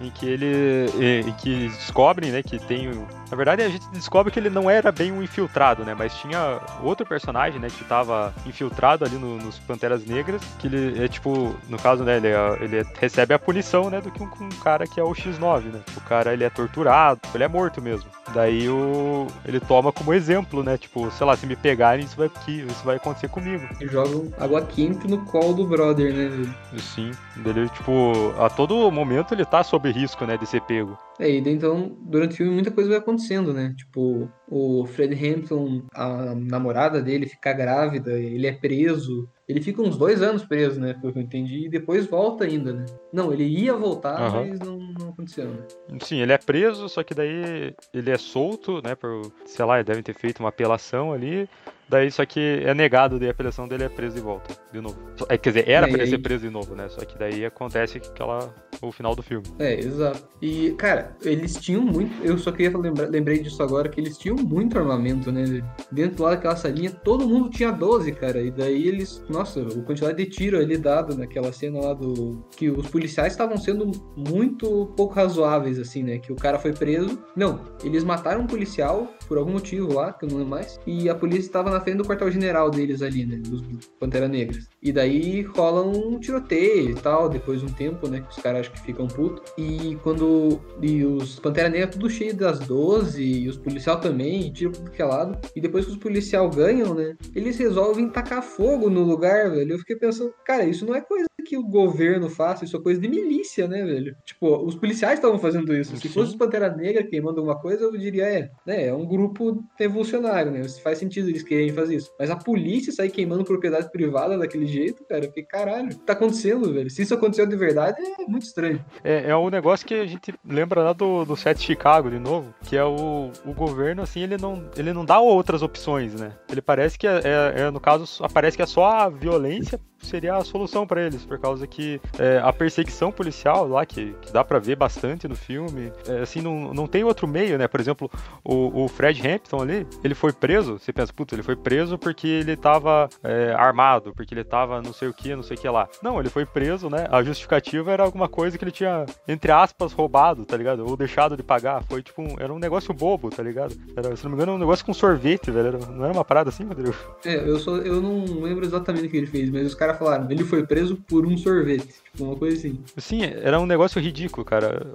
em 0.00 0.10
que 0.10 0.26
ele 0.26 0.86
em 1.26 1.32
que 1.32 1.68
descobrem, 1.68 2.30
né, 2.30 2.42
que 2.42 2.58
tem 2.58 2.90
na 3.30 3.36
verdade 3.36 3.62
a 3.62 3.68
gente 3.68 3.86
descobre 3.90 4.32
que 4.32 4.38
ele 4.38 4.50
não 4.50 4.70
era 4.70 4.90
bem 4.92 5.12
um 5.12 5.22
infiltrado, 5.22 5.84
né, 5.84 5.94
mas 5.96 6.14
tinha 6.14 6.60
outro 6.82 7.04
personagem, 7.06 7.60
né, 7.60 7.68
que 7.68 7.82
estava 7.82 8.32
infiltrado 8.46 9.04
ali 9.04 9.16
no, 9.16 9.38
nos 9.38 9.58
Panteras 9.58 10.04
Negras, 10.04 10.42
que 10.58 10.66
ele 10.66 11.02
é 11.02 11.08
tipo, 11.08 11.54
no 11.68 11.78
caso, 11.78 12.04
né, 12.04 12.16
ele, 12.16 12.28
é, 12.28 12.58
ele 12.60 12.86
recebe 12.98 13.34
a 13.34 13.38
punição, 13.38 13.90
né, 13.90 14.00
do 14.00 14.10
que 14.10 14.22
um, 14.22 14.30
um, 14.40 14.48
cara 14.62 14.86
que 14.86 15.00
é 15.00 15.02
o 15.02 15.12
X9, 15.12 15.64
né? 15.64 15.80
O 15.96 16.00
cara 16.02 16.32
ele 16.32 16.44
é 16.44 16.50
torturado, 16.50 17.20
ele 17.34 17.44
é 17.44 17.48
morto 17.48 17.80
mesmo. 17.80 18.08
Daí 18.34 18.68
o 18.68 19.26
ele 19.44 19.60
toma 19.60 19.92
como 19.92 20.12
exemplo, 20.12 20.62
né, 20.62 20.76
tipo, 20.76 21.10
sei 21.12 21.26
lá, 21.26 21.36
se 21.36 21.46
me 21.46 21.54
pegarem 21.54 22.04
isso 22.04 22.16
vai 22.16 22.30
isso 22.48 22.84
vai 22.84 22.96
acontecer 22.96 23.28
comigo. 23.28 23.66
E 23.80 23.86
joga 23.86 24.28
água 24.38 24.62
quente 24.62 25.06
no 25.06 25.24
colo 25.24 25.54
do 25.54 25.66
brother, 25.66 26.12
né? 26.12 26.54
Sim, 26.76 27.12
ele 27.44 27.68
tipo, 27.68 28.34
a 28.38 28.50
todo 28.50 28.90
momento 28.90 29.32
ele 29.32 29.44
tá 29.44 29.62
sob 29.62 29.90
risco, 29.90 30.26
né, 30.26 30.36
de 30.36 30.46
ser 30.46 30.60
pego. 30.62 30.98
É, 31.18 31.30
e 31.30 31.38
então, 31.48 31.96
durante 32.02 32.32
o 32.32 32.36
filme 32.36 32.52
muita 32.52 32.72
coisa 32.72 32.90
vai 32.90 32.98
acontecendo, 32.98 33.52
né? 33.52 33.72
Tipo, 33.76 34.28
o 34.50 34.84
Fred 34.86 35.14
Hampton, 35.14 35.82
a 35.94 36.34
namorada 36.34 37.00
dele 37.00 37.28
fica 37.28 37.52
grávida, 37.52 38.12
ele 38.12 38.46
é 38.46 38.52
preso. 38.52 39.28
Ele 39.46 39.60
fica 39.60 39.82
uns 39.82 39.96
dois 39.96 40.22
anos 40.22 40.44
preso, 40.44 40.80
né? 40.80 40.94
Pelo 40.94 41.12
que 41.12 41.18
eu 41.18 41.22
entendi, 41.22 41.66
e 41.66 41.68
depois 41.68 42.06
volta 42.06 42.44
ainda, 42.44 42.72
né? 42.72 42.86
Não, 43.12 43.32
ele 43.32 43.44
ia 43.44 43.74
voltar, 43.74 44.32
uhum. 44.32 44.48
mas 44.48 44.58
não, 44.60 44.78
não 44.78 45.08
aconteceu, 45.10 45.50
né? 45.50 45.66
Sim, 46.00 46.20
ele 46.20 46.32
é 46.32 46.38
preso, 46.38 46.88
só 46.88 47.02
que 47.02 47.14
daí 47.14 47.74
ele 47.92 48.10
é 48.10 48.16
solto, 48.16 48.80
né? 48.82 48.94
Por, 48.94 49.30
sei 49.44 49.64
lá, 49.64 49.82
devem 49.82 50.02
ter 50.02 50.14
feito 50.14 50.40
uma 50.40 50.48
apelação 50.48 51.12
ali. 51.12 51.48
Daí, 51.88 52.10
só 52.10 52.24
que 52.24 52.62
é 52.64 52.74
negado, 52.74 53.18
daí 53.18 53.28
a 53.28 53.30
apelação 53.30 53.68
dele 53.68 53.84
é 53.84 53.88
preso 53.88 54.16
de 54.16 54.20
volta, 54.20 54.56
de 54.72 54.80
novo. 54.80 54.96
É, 55.28 55.36
quer 55.36 55.50
dizer, 55.50 55.68
era 55.68 55.86
é, 55.86 55.90
pra 55.90 56.02
ele 56.02 56.10
ser 56.10 56.18
preso 56.18 56.44
de 56.44 56.50
novo, 56.50 56.74
né? 56.74 56.88
Só 56.88 57.04
que 57.04 57.18
daí 57.18 57.44
acontece 57.44 57.98
aquela, 57.98 58.54
o 58.80 58.90
final 58.90 59.14
do 59.14 59.22
filme. 59.22 59.46
É, 59.58 59.78
exato. 59.78 60.22
E, 60.40 60.72
cara, 60.72 61.16
eles 61.22 61.56
tinham 61.56 61.82
muito. 61.82 62.12
Eu 62.24 62.36
só 62.38 62.52
queria 62.52 62.76
lembrar, 62.76 63.08
lembrei 63.08 63.38
disso 63.38 63.62
agora, 63.62 63.88
que 63.88 64.00
eles 64.00 64.18
tinham 64.18 64.36
muito 64.36 64.78
armamento, 64.78 65.30
né? 65.30 65.62
Dentro 65.90 66.24
lá 66.24 66.30
daquela 66.30 66.56
salinha, 66.56 66.90
todo 66.90 67.28
mundo 67.28 67.48
tinha 67.48 67.70
12, 67.70 68.12
cara. 68.12 68.40
E 68.40 68.50
daí 68.50 68.86
eles. 68.86 69.22
Nossa, 69.28 69.60
a 69.60 69.82
quantidade 69.82 70.16
de 70.16 70.30
tiro 70.30 70.58
ali 70.58 70.76
dado 70.76 71.16
naquela 71.16 71.52
cena 71.52 71.80
lá 71.80 71.94
do. 71.94 72.44
Que 72.56 72.70
os 72.70 72.88
policiais 72.88 73.32
estavam 73.32 73.56
sendo 73.56 73.90
muito 74.16 74.92
pouco 74.96 75.14
razoáveis, 75.14 75.78
assim, 75.78 76.02
né? 76.02 76.18
Que 76.18 76.32
o 76.32 76.36
cara 76.36 76.58
foi 76.58 76.72
preso. 76.72 77.18
Não, 77.36 77.60
eles 77.82 78.04
mataram 78.04 78.42
um 78.42 78.46
policial 78.46 79.08
por 79.26 79.38
algum 79.38 79.52
motivo 79.52 79.94
lá, 79.94 80.12
que 80.12 80.24
eu 80.24 80.28
não 80.28 80.38
lembro 80.38 80.50
mais. 80.50 80.78
E 80.86 81.08
a 81.08 81.14
polícia 81.14 81.46
estava 81.46 81.70
na 81.70 81.80
frente 81.84 81.98
do 81.98 82.04
quartel-general 82.04 82.70
deles 82.70 83.02
ali, 83.02 83.24
né? 83.24 83.36
Dos 83.36 83.62
Pantera 84.00 84.26
Negras. 84.26 84.68
E 84.82 84.92
daí 84.92 85.42
rola 85.42 85.82
um 85.82 86.18
tiroteio 86.18 86.90
e 86.90 86.94
tal, 86.94 87.28
depois 87.28 87.60
de 87.60 87.66
um 87.66 87.72
tempo, 87.72 88.08
né? 88.08 88.20
Que 88.20 88.30
os 88.30 88.42
caras 88.42 88.60
acho 88.60 88.72
que 88.72 88.80
ficam 88.80 89.06
putos. 89.06 89.52
E 89.56 89.96
quando. 90.02 90.60
E 90.82 91.04
os 91.04 91.38
Pantera 91.38 91.68
Negra 91.68 91.88
tudo 91.88 92.10
cheio 92.10 92.34
das 92.34 92.60
12, 92.60 93.22
e 93.22 93.48
os 93.48 93.56
policial 93.56 94.00
também, 94.00 94.52
tiro 94.52 94.72
pro 94.72 94.90
que 94.90 95.02
é 95.02 95.04
lado. 95.04 95.38
E 95.54 95.60
depois 95.60 95.84
que 95.84 95.92
os 95.92 95.98
policial 95.98 96.48
ganham, 96.50 96.94
né? 96.94 97.16
Eles 97.34 97.58
resolvem 97.58 98.08
tacar 98.08 98.42
fogo 98.42 98.90
no 98.90 99.02
lugar, 99.02 99.50
velho. 99.50 99.72
Eu 99.72 99.78
fiquei 99.78 99.96
pensando, 99.96 100.32
cara, 100.44 100.64
isso 100.64 100.84
não 100.86 100.94
é 100.94 101.00
coisa 101.00 101.26
que 101.44 101.56
o 101.56 101.62
governo 101.62 102.28
faça, 102.28 102.64
isso 102.64 102.76
é 102.76 102.80
coisa 102.82 103.00
de 103.00 103.08
milícia, 103.08 103.68
né, 103.68 103.84
velho? 103.84 104.16
Tipo, 104.24 104.56
os 104.64 104.74
policiais 104.74 105.18
estavam 105.18 105.38
fazendo 105.38 105.74
isso. 105.76 105.96
Se 105.96 106.08
fosse 106.08 106.30
os 106.30 106.36
Pantera 106.36 106.74
Negra 106.74 107.04
queimando 107.04 107.38
alguma 107.40 107.58
coisa, 107.60 107.84
eu 107.84 107.92
diria, 107.96 108.24
é, 108.24 108.50
né, 108.66 108.86
é 108.86 108.94
um 108.94 109.06
grupo 109.06 109.62
revolucionário, 109.78 110.50
né? 110.50 110.62
Faz 110.82 110.98
sentido 110.98 111.28
eles 111.28 111.42
quererem 111.42 111.72
fazer 111.72 111.96
isso. 111.96 112.10
Mas 112.18 112.30
a 112.30 112.36
polícia 112.36 112.92
sair 112.92 113.10
queimando 113.10 113.44
propriedade 113.44 113.90
privada 113.90 114.36
daquele 114.38 114.66
jeito, 114.66 115.04
cara, 115.04 115.26
que 115.28 115.42
caralho, 115.42 115.86
o 115.86 115.88
que 115.90 115.96
tá 115.96 116.14
acontecendo, 116.14 116.72
velho? 116.72 116.90
Se 116.90 117.02
isso 117.02 117.14
aconteceu 117.14 117.46
de 117.46 117.56
verdade, 117.56 117.98
é 118.00 118.26
muito 118.26 118.44
estranho. 118.44 118.84
É, 119.02 119.30
é 119.30 119.36
um 119.36 119.50
negócio 119.50 119.86
que 119.86 119.94
a 119.94 120.06
gente 120.06 120.34
lembra 120.44 120.82
lá 120.82 120.92
do, 120.92 121.24
do 121.24 121.36
set 121.36 121.60
Chicago, 121.60 122.10
de 122.10 122.18
novo, 122.18 122.54
que 122.64 122.76
é 122.76 122.84
o, 122.84 123.30
o 123.44 123.52
governo, 123.52 124.02
assim, 124.02 124.20
ele 124.22 124.36
não, 124.36 124.64
ele 124.76 124.92
não 124.92 125.04
dá 125.04 125.20
outras 125.20 125.62
opções, 125.62 126.14
né? 126.14 126.32
Ele 126.50 126.62
parece 126.62 126.98
que, 126.98 127.06
é, 127.06 127.20
é- 127.24 127.60
é, 127.62 127.70
no 127.70 127.80
caso, 127.80 128.22
aparece 128.24 128.56
que 128.56 128.62
é 128.62 128.66
só 128.66 128.84
a 128.86 129.08
violência 129.08 129.78
seria 130.04 130.36
a 130.36 130.44
solução 130.44 130.86
pra 130.86 131.02
eles, 131.02 131.24
por 131.24 131.38
causa 131.38 131.66
que 131.66 132.00
é, 132.18 132.40
a 132.42 132.52
perseguição 132.52 133.10
policial 133.12 133.66
lá, 133.68 133.84
que, 133.84 134.14
que 134.20 134.32
dá 134.32 134.44
pra 134.44 134.58
ver 134.58 134.76
bastante 134.76 135.26
no 135.28 135.36
filme, 135.36 135.92
é, 136.08 136.20
assim, 136.20 136.40
não, 136.40 136.72
não 136.72 136.86
tem 136.86 137.04
outro 137.04 137.26
meio, 137.26 137.58
né? 137.58 137.66
Por 137.68 137.80
exemplo, 137.80 138.10
o, 138.44 138.84
o 138.84 138.88
Fred 138.88 139.26
Hampton 139.26 139.60
ali, 139.62 139.86
ele 140.02 140.14
foi 140.14 140.32
preso, 140.32 140.78
você 140.78 140.92
pensa, 140.92 141.12
puta, 141.12 141.34
ele 141.34 141.42
foi 141.42 141.56
preso 141.56 141.98
porque 141.98 142.26
ele 142.26 142.56
tava 142.56 143.08
é, 143.22 143.54
armado, 143.56 144.12
porque 144.14 144.34
ele 144.34 144.44
tava 144.44 144.80
não 144.82 144.92
sei 144.92 145.08
o 145.08 145.14
que, 145.14 145.34
não 145.34 145.42
sei 145.42 145.56
o 145.56 145.60
que 145.60 145.68
lá. 145.68 145.88
Não, 146.02 146.18
ele 146.20 146.28
foi 146.28 146.44
preso, 146.44 146.88
né? 146.90 147.06
A 147.10 147.22
justificativa 147.22 147.90
era 147.92 148.02
alguma 148.02 148.28
coisa 148.28 148.58
que 148.58 148.64
ele 148.64 148.70
tinha, 148.70 149.06
entre 149.26 149.50
aspas, 149.52 149.92
roubado, 149.92 150.44
tá 150.44 150.56
ligado? 150.56 150.86
Ou 150.86 150.96
deixado 150.96 151.36
de 151.36 151.42
pagar. 151.42 151.82
Foi 151.84 152.02
tipo, 152.02 152.22
um, 152.22 152.36
era 152.38 152.52
um 152.52 152.58
negócio 152.58 152.92
bobo, 152.92 153.30
tá 153.30 153.42
ligado? 153.42 153.74
Era, 153.96 154.14
se 154.16 154.24
não 154.24 154.30
me 154.30 154.36
engano, 154.36 154.52
um 154.54 154.58
negócio 154.58 154.84
com 154.84 154.92
sorvete, 154.92 155.50
velho. 155.50 155.68
Era- 155.68 155.78
não 155.86 156.04
era 156.04 156.12
uma 156.12 156.24
parada 156.24 156.50
assim, 156.50 156.64
Rodrigo? 156.64 156.94
É, 157.24 157.36
eu, 157.48 157.58
só, 157.58 157.76
eu 157.76 158.00
não 158.00 158.24
lembro 158.42 158.64
exatamente 158.64 159.06
o 159.06 159.10
que 159.10 159.16
ele 159.16 159.26
fez, 159.26 159.50
mas 159.50 159.66
os 159.66 159.74
caras 159.74 159.93
falaram, 159.94 160.30
ele 160.30 160.44
foi 160.44 160.66
preso 160.66 160.96
por 160.96 161.26
um 161.26 161.36
sorvete, 161.36 161.94
tipo, 162.04 162.24
uma 162.24 162.36
coisa 162.36 162.56
assim. 162.56 162.82
Sim, 162.96 163.22
era 163.24 163.60
um 163.60 163.66
negócio 163.66 164.00
ridículo, 164.00 164.44
cara. 164.44 164.86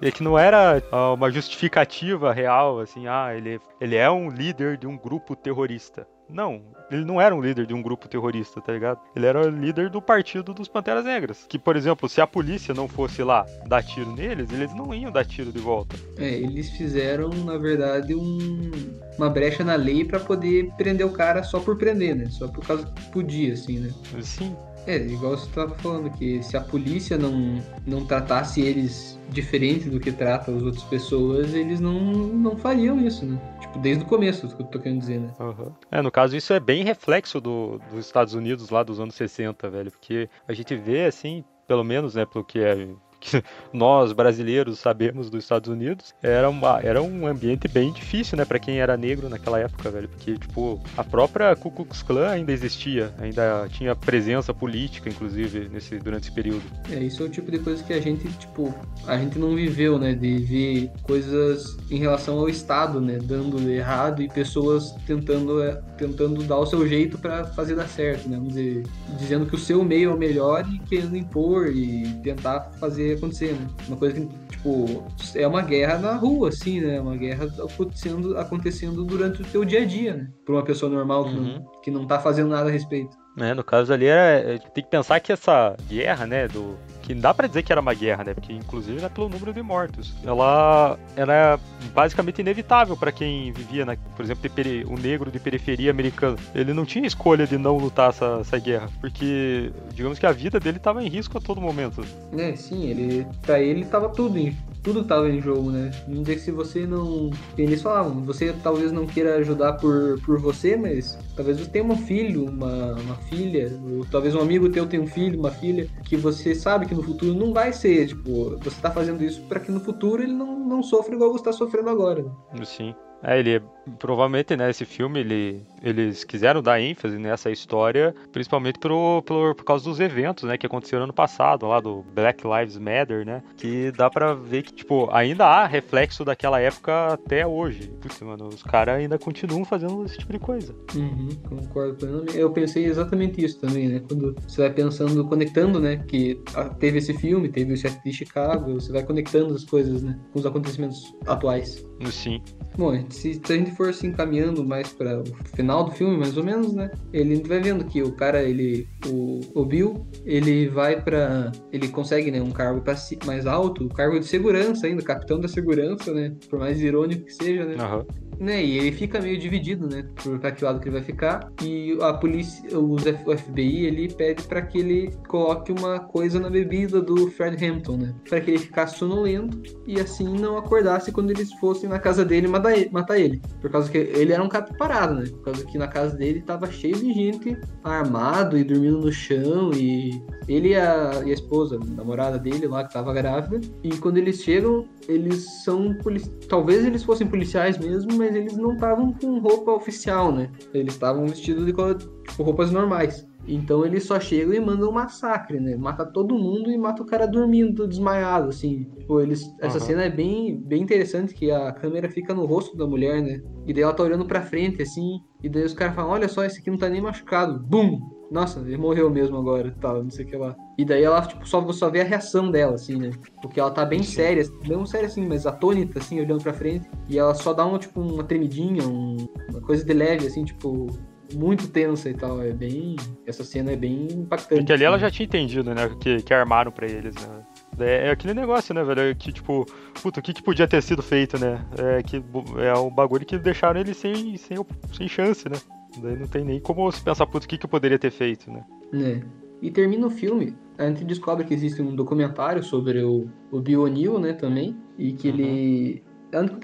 É 0.00 0.10
que 0.10 0.22
não 0.22 0.38
era 0.38 0.82
ah, 0.90 1.12
uma 1.12 1.30
justificativa 1.30 2.32
real, 2.32 2.80
assim, 2.80 3.06
ah, 3.06 3.34
ele, 3.34 3.60
ele 3.80 3.96
é 3.96 4.10
um 4.10 4.28
líder 4.28 4.76
de 4.76 4.86
um 4.86 4.96
grupo 4.96 5.36
terrorista. 5.36 6.06
Não, 6.32 6.62
ele 6.90 7.04
não 7.04 7.20
era 7.20 7.34
um 7.34 7.40
líder 7.40 7.66
de 7.66 7.72
um 7.74 7.80
grupo 7.80 8.08
terrorista, 8.08 8.60
tá 8.60 8.72
ligado? 8.72 9.00
Ele 9.14 9.26
era 9.26 9.46
o 9.46 9.48
líder 9.48 9.88
do 9.88 10.02
partido 10.02 10.52
dos 10.52 10.68
Panteras 10.68 11.04
Negras. 11.04 11.46
Que, 11.48 11.58
por 11.58 11.76
exemplo, 11.76 12.08
se 12.08 12.20
a 12.20 12.26
polícia 12.26 12.74
não 12.74 12.88
fosse 12.88 13.22
lá 13.22 13.46
dar 13.66 13.82
tiro 13.82 14.12
neles, 14.14 14.50
eles 14.52 14.74
não 14.74 14.92
iam 14.92 15.12
dar 15.12 15.24
tiro 15.24 15.52
de 15.52 15.58
volta. 15.58 15.96
É, 16.18 16.28
eles 16.28 16.70
fizeram, 16.70 17.30
na 17.44 17.56
verdade, 17.56 18.14
um, 18.14 18.70
uma 19.16 19.30
brecha 19.30 19.62
na 19.62 19.76
lei 19.76 20.04
pra 20.04 20.18
poder 20.18 20.70
prender 20.76 21.06
o 21.06 21.12
cara 21.12 21.42
só 21.44 21.60
por 21.60 21.78
prender, 21.78 22.16
né? 22.16 22.26
Só 22.28 22.48
por 22.48 22.66
causa 22.66 22.84
que 22.86 23.10
podia, 23.10 23.52
assim, 23.52 23.78
né? 23.78 23.90
Sim, 24.20 24.56
É, 24.86 24.96
igual 24.96 25.36
você 25.36 25.50
tava 25.50 25.74
falando, 25.76 26.10
que 26.10 26.42
se 26.42 26.56
a 26.56 26.60
polícia 26.60 27.18
não, 27.18 27.62
não 27.86 28.04
tratasse 28.04 28.60
eles 28.60 29.18
diferente 29.28 29.88
do 29.88 30.00
que 30.00 30.10
trata 30.10 30.50
as 30.50 30.62
outras 30.62 30.82
pessoas, 30.84 31.54
eles 31.54 31.80
não, 31.80 32.00
não 32.00 32.56
fariam 32.56 32.98
isso, 33.00 33.24
né? 33.24 33.38
Tipo, 33.60 33.78
desde 33.78 34.02
o 34.04 34.06
começo, 34.06 34.48
que 34.48 34.62
eu 34.62 34.66
tô 34.66 34.78
querendo 34.78 35.00
dizer, 35.00 35.20
né? 35.20 35.30
Aham. 35.38 35.72
É, 35.90 36.02
no 36.02 36.10
caso, 36.10 36.36
isso 36.36 36.52
é 36.52 36.58
bem 36.60 36.82
reflexo 36.82 37.40
do, 37.40 37.78
dos 37.90 38.04
Estados 38.04 38.34
Unidos 38.34 38.70
lá 38.70 38.82
dos 38.82 38.98
anos 38.98 39.14
60, 39.14 39.68
velho. 39.70 39.90
Porque 39.90 40.28
a 40.48 40.52
gente 40.52 40.74
vê, 40.74 41.04
assim, 41.04 41.44
pelo 41.66 41.84
menos, 41.84 42.14
né, 42.14 42.26
pelo 42.26 42.44
que 42.44 42.58
é. 42.60 42.88
Que 43.20 43.42
nós 43.72 44.12
brasileiros 44.12 44.78
sabemos 44.78 45.28
dos 45.28 45.44
Estados 45.44 45.68
Unidos, 45.68 46.14
era, 46.22 46.48
uma, 46.48 46.80
era 46.82 47.02
um 47.02 47.26
ambiente 47.26 47.68
bem 47.68 47.92
difícil, 47.92 48.36
né, 48.36 48.44
pra 48.44 48.58
quem 48.58 48.80
era 48.80 48.96
negro 48.96 49.28
naquela 49.28 49.58
época, 49.58 49.90
velho, 49.90 50.08
porque, 50.08 50.34
tipo, 50.34 50.80
a 50.96 51.04
própria 51.04 51.54
Ku 51.54 51.70
Klux 51.70 52.02
Klan 52.02 52.28
ainda 52.28 52.52
existia, 52.52 53.12
ainda 53.18 53.68
tinha 53.70 53.94
presença 53.94 54.54
política, 54.54 55.08
inclusive, 55.08 55.68
nesse, 55.68 55.98
durante 55.98 56.24
esse 56.24 56.32
período. 56.32 56.62
É, 56.90 56.98
isso 56.98 57.22
é 57.22 57.26
o 57.26 57.28
tipo 57.28 57.50
de 57.50 57.58
coisa 57.58 57.82
que 57.82 57.92
a 57.92 58.00
gente, 58.00 58.28
tipo, 58.38 58.74
a 59.06 59.16
gente 59.16 59.38
não 59.38 59.54
viveu, 59.54 59.98
né? 59.98 60.14
De 60.14 60.38
ver 60.38 60.90
coisas 61.02 61.76
em 61.90 61.98
relação 61.98 62.38
ao 62.38 62.48
Estado, 62.48 63.00
né? 63.00 63.18
Dando 63.22 63.68
errado 63.70 64.22
e 64.22 64.28
pessoas 64.28 64.92
tentando, 65.06 65.62
é, 65.62 65.80
tentando 65.98 66.42
dar 66.44 66.58
o 66.58 66.66
seu 66.66 66.86
jeito 66.86 67.18
pra 67.18 67.44
fazer 67.44 67.74
dar 67.74 67.88
certo, 67.88 68.28
né? 68.28 68.38
Dizer, 68.42 68.84
dizendo 69.18 69.46
que 69.46 69.54
o 69.54 69.58
seu 69.58 69.84
meio 69.84 70.10
é 70.10 70.14
o 70.14 70.18
melhor 70.18 70.66
e 70.72 70.78
querendo 70.80 71.16
impor 71.16 71.68
e 71.68 72.04
tentar 72.22 72.70
fazer 72.78 73.09
acontecer, 73.14 73.52
né? 73.52 73.66
Uma 73.88 73.96
coisa 73.96 74.14
que, 74.14 74.28
tipo, 74.50 75.04
é 75.34 75.46
uma 75.46 75.62
guerra 75.62 75.98
na 75.98 76.14
rua, 76.14 76.48
assim, 76.48 76.80
né? 76.80 77.00
Uma 77.00 77.16
guerra 77.16 77.46
acontecendo, 77.62 78.36
acontecendo 78.38 79.04
durante 79.04 79.42
o 79.42 79.44
teu 79.44 79.64
dia 79.64 79.82
a 79.82 79.84
dia, 79.84 80.14
né? 80.14 80.28
Pra 80.44 80.54
uma 80.54 80.64
pessoa 80.64 80.90
normal 80.90 81.24
que, 81.24 81.30
Uhum. 81.36 81.54
não, 81.54 81.80
que 81.82 81.90
não 81.90 82.06
tá 82.06 82.18
fazendo 82.18 82.48
nada 82.50 82.68
a 82.68 82.72
respeito. 82.72 83.16
É, 83.38 83.54
no 83.54 83.62
caso 83.64 83.92
ali 83.92 84.06
era. 84.06 84.54
é, 84.54 84.58
Tem 84.58 84.82
que 84.84 84.90
pensar 84.90 85.20
que 85.20 85.32
essa 85.32 85.76
guerra, 85.88 86.26
né, 86.26 86.48
do. 86.48 86.76
Que 87.10 87.14
dá 87.14 87.34
pra 87.34 87.48
dizer 87.48 87.64
que 87.64 87.72
era 87.72 87.80
uma 87.80 87.92
guerra, 87.92 88.22
né? 88.22 88.34
Porque 88.34 88.52
inclusive 88.52 88.98
era 88.98 89.10
pelo 89.10 89.28
número 89.28 89.52
de 89.52 89.60
mortos. 89.60 90.14
Ela 90.24 90.96
era 91.16 91.58
basicamente 91.92 92.40
inevitável 92.40 92.96
pra 92.96 93.10
quem 93.10 93.50
vivia, 93.52 93.84
na, 93.84 93.96
por 94.14 94.24
exemplo, 94.24 94.48
peri- 94.48 94.84
o 94.86 94.96
negro 94.96 95.28
de 95.28 95.40
periferia 95.40 95.90
americana. 95.90 96.36
Ele 96.54 96.72
não 96.72 96.84
tinha 96.84 97.04
escolha 97.08 97.48
de 97.48 97.58
não 97.58 97.76
lutar 97.76 98.10
essa, 98.10 98.38
essa 98.40 98.58
guerra, 98.60 98.88
porque 99.00 99.72
digamos 99.92 100.20
que 100.20 100.26
a 100.26 100.30
vida 100.30 100.60
dele 100.60 100.78
tava 100.78 101.02
em 101.02 101.08
risco 101.08 101.36
a 101.36 101.40
todo 101.40 101.60
momento. 101.60 102.04
É, 102.38 102.54
sim, 102.54 102.84
ele. 102.88 103.26
Pra 103.42 103.58
ele 103.58 103.84
tava 103.86 104.08
tudo 104.10 104.38
em. 104.38 104.56
Tudo 104.82 105.04
tava 105.04 105.28
em 105.28 105.40
jogo, 105.40 105.70
né? 105.70 105.90
Dizer 106.08 106.34
que 106.36 106.40
se 106.40 106.50
você 106.50 106.86
não. 106.86 107.30
Eles 107.56 107.82
falavam, 107.82 108.22
você 108.22 108.54
talvez 108.62 108.90
não 108.90 109.06
queira 109.06 109.36
ajudar 109.36 109.74
por, 109.74 110.20
por 110.24 110.38
você, 110.40 110.76
mas 110.76 111.18
talvez 111.36 111.58
você 111.58 111.68
tenha 111.70 111.84
um 111.84 111.96
filho, 111.96 112.46
uma, 112.46 112.94
uma 112.94 113.14
filha, 113.16 113.70
ou 113.92 114.06
talvez 114.06 114.34
um 114.34 114.40
amigo 114.40 114.70
teu 114.70 114.86
tenha 114.86 115.02
um 115.02 115.06
filho, 115.06 115.38
uma 115.38 115.50
filha, 115.50 115.86
que 116.04 116.16
você 116.16 116.54
sabe 116.54 116.86
que 116.86 116.94
no 116.94 117.02
futuro 117.02 117.34
não 117.34 117.52
vai 117.52 117.72
ser, 117.72 118.06
tipo, 118.06 118.56
você 118.58 118.80
tá 118.80 118.90
fazendo 118.90 119.22
isso 119.22 119.42
pra 119.42 119.60
que 119.60 119.70
no 119.70 119.80
futuro 119.80 120.22
ele 120.22 120.32
não, 120.32 120.58
não 120.58 120.82
sofra 120.82 121.14
igual 121.14 121.32
você 121.32 121.44
tá 121.44 121.52
sofrendo 121.52 121.90
agora. 121.90 122.22
né? 122.22 122.64
Sim. 122.64 122.94
É, 123.22 123.38
ele 123.38 123.62
provavelmente, 123.98 124.56
né, 124.56 124.70
esse 124.70 124.84
filme, 124.84 125.20
ele, 125.20 125.62
eles 125.82 126.24
quiseram 126.24 126.62
dar 126.62 126.80
ênfase 126.80 127.18
nessa 127.18 127.50
história, 127.50 128.14
principalmente 128.32 128.78
pro, 128.78 129.22
pelo, 129.22 129.54
por 129.54 129.64
causa 129.64 129.84
dos 129.84 130.00
eventos, 130.00 130.44
né, 130.44 130.56
que 130.56 130.66
aconteceram 130.66 131.04
ano 131.04 131.12
passado, 131.12 131.66
lá 131.66 131.80
do 131.80 132.04
Black 132.14 132.44
Lives 132.46 132.78
Matter, 132.78 133.24
né, 133.24 133.42
que 133.56 133.90
dá 133.92 134.10
pra 134.10 134.34
ver 134.34 134.62
que, 134.62 134.72
tipo, 134.72 135.08
ainda 135.12 135.46
há 135.46 135.66
reflexo 135.66 136.24
daquela 136.24 136.60
época 136.60 137.14
até 137.14 137.46
hoje. 137.46 137.88
Putz, 138.00 138.20
mano, 138.20 138.48
os 138.48 138.62
caras 138.62 138.96
ainda 138.96 139.18
continuam 139.18 139.64
fazendo 139.64 140.04
esse 140.04 140.18
tipo 140.18 140.32
de 140.32 140.38
coisa. 140.38 140.74
Uhum, 140.94 141.28
concordo 141.48 141.94
plenamente. 141.94 142.36
Eu 142.36 142.50
pensei 142.50 142.84
exatamente 142.84 143.44
isso 143.44 143.60
também, 143.60 143.88
né? 143.88 144.02
Quando 144.06 144.34
você 144.46 144.62
vai 144.62 144.70
pensando, 144.70 145.26
conectando, 145.26 145.80
né? 145.80 145.96
Que 146.08 146.40
ah, 146.54 146.68
teve 146.68 146.98
esse 146.98 147.14
filme, 147.14 147.48
teve 147.48 147.72
o 147.72 147.76
chefe 147.76 148.02
de 148.04 148.12
Chicago, 148.12 148.74
você 148.74 148.92
vai 148.92 149.02
conectando 149.02 149.54
as 149.54 149.64
coisas, 149.64 150.02
né? 150.02 150.18
Com 150.32 150.38
os 150.40 150.46
acontecimentos 150.46 151.14
atuais. 151.26 151.84
Sim. 152.10 152.42
Bom, 152.76 152.92
se, 153.10 153.34
se 153.34 153.52
a 153.52 153.56
gente 153.56 153.72
for 153.80 153.94
se 153.94 154.06
encaminhando 154.06 154.62
mais 154.62 154.92
para 154.92 155.20
o 155.20 155.24
final 155.56 155.84
do 155.84 155.90
filme, 155.92 156.18
mais 156.18 156.36
ou 156.36 156.44
menos, 156.44 156.74
né? 156.74 156.90
Ele 157.14 157.42
vai 157.42 157.60
vendo 157.60 157.82
que 157.86 158.02
o 158.02 158.12
cara, 158.12 158.42
ele, 158.42 158.86
o, 159.06 159.40
o 159.54 159.64
Bill, 159.64 160.06
ele 160.26 160.68
vai 160.68 161.00
para, 161.00 161.50
ele 161.72 161.88
consegue, 161.88 162.30
né, 162.30 162.42
um 162.42 162.50
cargo 162.50 162.82
ci- 162.94 163.18
mais 163.24 163.46
alto, 163.46 163.86
o 163.86 163.88
cargo 163.88 164.20
de 164.20 164.26
segurança 164.26 164.86
ainda, 164.86 165.02
capitão 165.02 165.40
da 165.40 165.48
segurança, 165.48 166.12
né? 166.12 166.34
Por 166.50 166.58
mais 166.58 166.78
irônico 166.82 167.24
que 167.24 167.32
seja, 167.32 167.64
né? 167.64 167.76
Aham. 167.78 168.04
né? 168.38 168.62
E 168.62 168.76
ele 168.78 168.92
fica 168.92 169.18
meio 169.18 169.38
dividido, 169.38 169.88
né? 169.88 170.04
Por 170.22 170.38
pra 170.38 170.50
que 170.52 170.62
lado 170.62 170.78
que 170.78 170.88
ele 170.88 170.96
vai 170.96 171.02
ficar. 171.04 171.50
E 171.62 171.96
a 172.02 172.12
polícia, 172.12 172.78
os 172.78 173.06
F- 173.06 173.24
o 173.30 173.36
FBI, 173.36 173.86
ele 173.86 174.12
pede 174.12 174.42
pra 174.42 174.60
que 174.60 174.78
ele 174.78 175.10
coloque 175.26 175.72
uma 175.72 176.00
coisa 176.00 176.38
na 176.38 176.50
bebida 176.50 177.00
do 177.00 177.30
Fred 177.30 177.64
Hampton, 177.64 177.96
né? 177.96 178.14
Pra 178.28 178.40
que 178.42 178.50
ele 178.50 178.58
ficasse 178.58 178.98
sonolento 178.98 179.58
e 179.86 179.98
assim 179.98 180.28
não 180.38 180.58
acordasse 180.58 181.10
quando 181.12 181.30
eles 181.30 181.50
fossem 181.54 181.88
na 181.88 181.98
casa 181.98 182.24
dele 182.26 182.46
matar 182.48 183.18
ele. 183.18 183.40
Por 183.60 183.70
causa 183.70 183.90
que 183.90 183.98
ele 183.98 184.32
era 184.32 184.42
um 184.42 184.48
cara 184.48 184.66
parado, 184.78 185.14
né? 185.14 185.24
Por 185.30 185.42
causa 185.42 185.64
que 185.66 185.76
na 185.76 185.86
casa 185.86 186.16
dele 186.16 186.40
tava 186.40 186.70
cheio 186.70 186.96
de 186.96 187.12
gente 187.12 187.56
armado 187.84 188.56
e 188.56 188.64
dormindo 188.64 188.98
no 188.98 189.12
chão 189.12 189.70
e 189.74 190.10
ele 190.48 190.70
e 190.70 190.76
a, 190.76 191.22
e 191.24 191.30
a 191.30 191.34
esposa, 191.34 191.76
a 191.76 191.94
namorada 191.94 192.38
dele 192.38 192.66
lá 192.66 192.84
que 192.84 192.92
tava 192.92 193.12
grávida. 193.12 193.60
E 193.84 193.90
quando 193.98 194.16
eles 194.16 194.42
chegam, 194.42 194.88
eles 195.08 195.62
são 195.64 195.94
poli- 195.94 196.26
talvez 196.48 196.84
eles 196.84 197.04
fossem 197.04 197.26
policiais 197.26 197.78
mesmo, 197.78 198.12
mas 198.16 198.34
eles 198.34 198.56
não 198.56 198.72
estavam 198.74 199.12
com 199.12 199.38
roupa 199.38 199.72
oficial, 199.72 200.32
né? 200.32 200.50
Eles 200.72 200.94
estavam 200.94 201.26
vestidos 201.26 201.66
de 201.66 201.72
tipo, 201.72 202.42
roupas 202.42 202.70
normais. 202.70 203.26
Então 203.52 203.84
eles 203.84 204.04
só 204.04 204.20
chegam 204.20 204.54
e 204.54 204.60
mandam 204.60 204.88
um 204.88 204.92
massacre, 204.92 205.58
né? 205.58 205.76
Mata 205.76 206.06
todo 206.06 206.34
mundo 206.38 206.70
e 206.70 206.78
mata 206.78 207.02
o 207.02 207.06
cara 207.06 207.26
dormindo, 207.26 207.86
desmaiado, 207.88 208.48
assim. 208.48 208.84
Tipo, 208.98 209.20
eles... 209.20 209.42
Essa 209.58 209.78
Aham. 209.78 209.86
cena 209.86 210.02
é 210.04 210.10
bem, 210.10 210.56
bem 210.60 210.82
interessante, 210.82 211.34
que 211.34 211.50
a 211.50 211.72
câmera 211.72 212.08
fica 212.08 212.32
no 212.32 212.44
rosto 212.46 212.76
da 212.76 212.86
mulher, 212.86 213.20
né? 213.20 213.42
E 213.66 213.72
daí 213.72 213.82
ela 213.82 213.92
tá 213.92 214.02
olhando 214.04 214.24
pra 214.24 214.40
frente, 214.42 214.80
assim. 214.82 215.20
E 215.42 215.48
daí 215.48 215.64
os 215.64 215.74
caras 215.74 215.94
falam, 215.96 216.12
olha 216.12 216.28
só, 216.28 216.44
esse 216.44 216.60
aqui 216.60 216.70
não 216.70 216.78
tá 216.78 216.88
nem 216.88 217.00
machucado. 217.00 217.58
Bum! 217.58 218.00
Nossa, 218.30 218.60
ele 218.60 218.76
morreu 218.76 219.10
mesmo 219.10 219.36
agora, 219.36 219.74
tal, 219.80 220.04
não 220.04 220.10
sei 220.10 220.24
o 220.24 220.28
que 220.28 220.36
lá. 220.36 220.54
E 220.78 220.84
daí 220.84 221.02
ela, 221.02 221.20
tipo, 221.22 221.44
só, 221.48 221.60
você 221.60 221.80
só 221.80 221.90
vê 221.90 222.00
a 222.00 222.04
reação 222.04 222.48
dela, 222.48 222.74
assim, 222.76 222.96
né? 222.96 223.10
Porque 223.42 223.58
ela 223.58 223.72
tá 223.72 223.84
bem 223.84 224.04
Sim. 224.04 224.12
séria, 224.14 224.44
não 224.68 224.86
séria 224.86 225.08
assim, 225.08 225.26
mas 225.26 225.46
atônita, 225.46 225.98
assim, 225.98 226.20
olhando 226.20 226.40
pra 226.40 226.52
frente. 226.52 226.88
E 227.08 227.18
ela 227.18 227.34
só 227.34 227.52
dá 227.52 227.66
uma, 227.66 227.76
tipo, 227.76 228.00
uma 228.00 228.22
tremidinha, 228.22 228.86
um- 228.86 229.16
uma 229.50 229.60
coisa 229.62 229.84
de 229.84 229.92
leve, 229.92 230.28
assim, 230.28 230.44
tipo, 230.44 230.86
muito 231.34 231.68
tensa 231.68 232.08
e 232.08 232.14
tal. 232.14 232.42
É 232.42 232.52
bem. 232.52 232.96
Essa 233.26 233.44
cena 233.44 233.72
é 233.72 233.76
bem 233.76 234.08
impactante. 234.12 234.60
Porque 234.60 234.72
ali 234.72 234.84
ela 234.84 234.98
já 234.98 235.10
tinha 235.10 235.26
entendido, 235.26 235.74
né? 235.74 235.90
Que, 236.00 236.22
que 236.22 236.34
armaram 236.34 236.72
pra 236.72 236.86
eles, 236.86 237.14
né? 237.14 237.42
É, 237.78 238.08
é 238.08 238.10
aquele 238.10 238.34
negócio, 238.34 238.74
né, 238.74 238.82
velho? 238.84 239.14
Que 239.16 239.32
tipo, 239.32 239.66
puta, 240.02 240.20
o 240.20 240.22
que, 240.22 240.34
que 240.34 240.42
podia 240.42 240.68
ter 240.68 240.82
sido 240.82 241.02
feito, 241.02 241.38
né? 241.38 241.64
É 241.78 242.02
que 242.02 242.22
é 242.58 242.78
um 242.78 242.90
bagulho 242.90 243.24
que 243.24 243.38
deixaram 243.38 243.80
ele 243.80 243.94
sem, 243.94 244.36
sem, 244.36 244.56
sem 244.92 245.08
chance, 245.08 245.48
né? 245.48 245.56
Daí 245.98 246.16
não 246.16 246.26
tem 246.26 246.44
nem 246.44 246.60
como 246.60 246.90
se 246.92 247.02
pensar, 247.02 247.26
puta, 247.26 247.46
o 247.46 247.48
que, 247.48 247.58
que 247.58 247.66
eu 247.66 247.70
poderia 247.70 247.98
ter 247.98 248.10
feito, 248.10 248.50
né? 248.50 248.64
É. 248.94 249.20
E 249.62 249.70
termina 249.70 250.06
o 250.06 250.10
filme, 250.10 250.56
a 250.78 250.86
gente 250.86 251.04
descobre 251.04 251.44
que 251.44 251.52
existe 251.52 251.82
um 251.82 251.94
documentário 251.94 252.62
sobre 252.62 253.02
o, 253.02 253.28
o 253.50 253.60
Bill 253.60 253.82
O'Neill, 253.82 254.18
né, 254.18 254.32
também, 254.32 254.76
e 254.96 255.12
que 255.12 255.28
uhum. 255.28 255.34
ele 255.34 256.02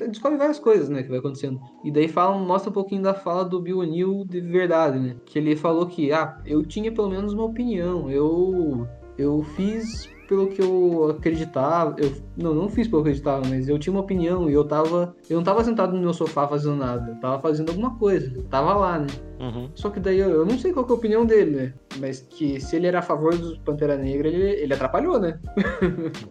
descobre 0.08 0.38
várias 0.38 0.58
coisas, 0.58 0.88
né, 0.88 1.02
que 1.02 1.08
vai 1.08 1.18
acontecendo. 1.18 1.60
E 1.84 1.90
daí 1.90 2.08
fala, 2.08 2.38
mostra 2.38 2.70
um 2.70 2.74
pouquinho 2.74 3.02
da 3.02 3.14
fala 3.14 3.44
do 3.44 3.60
Bill 3.60 3.78
O'Neill 3.78 4.24
de 4.24 4.40
verdade, 4.40 4.98
né? 4.98 5.16
Que 5.24 5.38
ele 5.38 5.56
falou 5.56 5.86
que, 5.86 6.12
ah, 6.12 6.38
eu 6.46 6.64
tinha 6.64 6.92
pelo 6.92 7.10
menos 7.10 7.32
uma 7.32 7.44
opinião, 7.44 8.10
eu 8.10 8.86
eu 9.18 9.42
fiz 9.42 10.08
pelo 10.26 10.48
que 10.48 10.60
eu 10.60 11.16
acreditava. 11.16 11.94
Eu 11.98 12.12
não, 12.36 12.54
não 12.54 12.68
fiz 12.68 12.86
pelo 12.88 13.02
que 13.02 13.08
eu 13.08 13.12
acreditava, 13.12 13.42
mas 13.48 13.68
eu 13.68 13.78
tinha 13.78 13.92
uma 13.92 14.02
opinião 14.02 14.50
e 14.50 14.52
eu 14.52 14.64
tava. 14.64 15.14
Eu 15.28 15.36
não 15.36 15.44
tava 15.44 15.64
sentado 15.64 15.94
no 15.94 16.00
meu 16.00 16.12
sofá 16.12 16.46
fazendo 16.46 16.76
nada. 16.76 17.10
Eu 17.10 17.16
tava 17.16 17.40
fazendo 17.40 17.70
alguma 17.70 17.96
coisa. 17.96 18.32
Eu 18.34 18.44
tava 18.44 18.74
lá, 18.74 18.98
né? 18.98 19.06
Uhum. 19.38 19.70
Só 19.74 19.90
que 19.90 20.00
daí 20.00 20.18
eu, 20.18 20.30
eu, 20.30 20.46
não 20.46 20.58
sei 20.58 20.72
qual 20.72 20.86
é 20.86 20.90
a 20.90 20.94
opinião 20.94 21.26
dele, 21.26 21.50
né? 21.50 21.74
Mas 21.98 22.20
que 22.20 22.60
se 22.60 22.76
ele 22.76 22.86
era 22.86 23.00
a 23.00 23.02
favor 23.02 23.36
do 23.36 23.58
Pantera 23.60 23.96
Negra, 23.96 24.28
ele, 24.28 24.62
ele 24.62 24.74
atrapalhou, 24.74 25.18
né? 25.18 25.38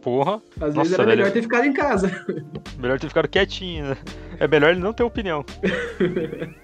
Porra. 0.01 0.41
Às 0.59 0.73
Nossa, 0.73 0.79
vezes 0.79 0.93
era 0.93 1.05
velho. 1.05 1.17
melhor 1.17 1.31
ter 1.31 1.41
ficado 1.41 1.65
em 1.65 1.73
casa. 1.73 2.09
Melhor 2.79 2.99
ter 2.99 3.07
ficado 3.07 3.27
quietinho, 3.27 3.89
né? 3.89 3.97
É 4.39 4.47
melhor 4.47 4.71
ele 4.71 4.79
não 4.79 4.93
ter 4.93 5.03
opinião. 5.03 5.45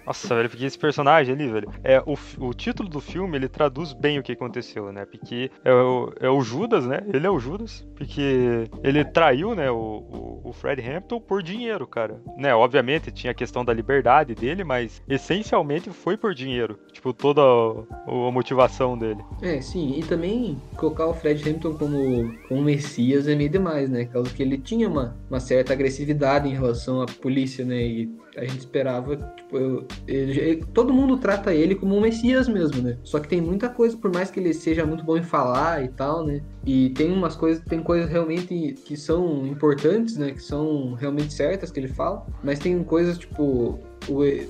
Nossa, 0.05 0.35
velho, 0.35 0.49
porque 0.49 0.65
esse 0.65 0.77
personagem 0.77 1.33
ali, 1.33 1.47
velho. 1.47 1.69
É, 1.83 2.01
o, 2.05 2.17
o 2.39 2.53
título 2.53 2.89
do 2.89 2.99
filme, 2.99 3.37
ele 3.37 3.47
traduz 3.47 3.93
bem 3.93 4.19
o 4.19 4.23
que 4.23 4.31
aconteceu, 4.31 4.91
né? 4.91 5.05
Porque 5.05 5.51
é 5.63 5.73
o, 5.73 6.13
é 6.19 6.29
o 6.29 6.41
Judas, 6.41 6.85
né? 6.85 7.03
Ele 7.13 7.25
é 7.25 7.29
o 7.29 7.39
Judas, 7.39 7.85
porque 7.95 8.69
ele 8.83 9.03
traiu, 9.05 9.55
né, 9.55 9.69
o, 9.69 9.75
o, 9.75 10.41
o 10.45 10.53
Fred 10.53 10.81
Hampton 10.81 11.19
por 11.19 11.41
dinheiro, 11.41 11.87
cara. 11.87 12.21
Né, 12.37 12.53
obviamente 12.53 13.11
tinha 13.11 13.31
a 13.31 13.35
questão 13.35 13.63
da 13.63 13.73
liberdade 13.73 14.35
dele, 14.35 14.63
mas 14.63 15.01
essencialmente 15.07 15.89
foi 15.89 16.17
por 16.17 16.33
dinheiro. 16.33 16.79
Tipo, 16.91 17.13
toda 17.13 17.41
a, 17.41 18.27
a 18.27 18.31
motivação 18.31 18.97
dele. 18.97 19.21
É, 19.41 19.61
sim. 19.61 19.97
E 19.97 20.03
também 20.03 20.57
colocar 20.75 21.07
o 21.07 21.13
Fred 21.13 21.47
Hampton 21.49 21.73
como, 21.73 22.37
como 22.47 22.61
Messias 22.61 23.27
é 23.27 23.35
meio 23.35 23.49
demais, 23.49 23.89
né? 23.89 24.05
Causa 24.05 24.33
que 24.33 24.41
ele 24.41 24.57
tinha 24.57 24.87
uma, 24.87 25.15
uma 25.29 25.39
certa 25.39 25.73
agressividade 25.73 26.47
em 26.47 26.53
relação 26.53 27.01
à 27.01 27.05
polícia, 27.05 27.60
né? 27.63 27.81
E 27.81 28.15
a 28.37 28.41
gente 28.41 28.59
esperava, 28.59 29.15
tipo, 29.35 29.57
eu, 29.57 29.87
ele, 30.07 30.63
todo 30.73 30.93
mundo 30.93 31.17
trata 31.17 31.53
ele 31.53 31.75
como 31.75 31.95
um 31.95 32.01
messias 32.01 32.47
mesmo, 32.47 32.81
né? 32.81 32.97
Só 33.03 33.19
que 33.19 33.27
tem 33.27 33.41
muita 33.41 33.69
coisa, 33.69 33.97
por 33.97 34.13
mais 34.13 34.31
que 34.31 34.39
ele 34.39 34.53
seja 34.53 34.85
muito 34.85 35.03
bom 35.03 35.17
em 35.17 35.23
falar 35.23 35.83
e 35.83 35.89
tal, 35.89 36.25
né? 36.25 36.41
E 36.65 36.89
tem 36.91 37.11
umas 37.11 37.35
coisas, 37.35 37.63
tem 37.65 37.81
coisas 37.81 38.09
realmente 38.09 38.75
que 38.85 38.95
são 38.95 39.45
importantes, 39.45 40.17
né? 40.17 40.31
Que 40.31 40.41
são 40.41 40.93
realmente 40.93 41.33
certas 41.33 41.71
que 41.71 41.79
ele 41.79 41.87
fala, 41.87 42.25
mas 42.43 42.59
tem 42.59 42.81
coisas, 42.83 43.17
tipo, 43.17 43.79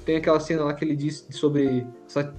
tem 0.05 0.15
aquela 0.15 0.39
cena 0.39 0.63
lá 0.63 0.73
que 0.73 0.85
ele 0.85 0.95
diz 0.95 1.27
sobre 1.31 1.85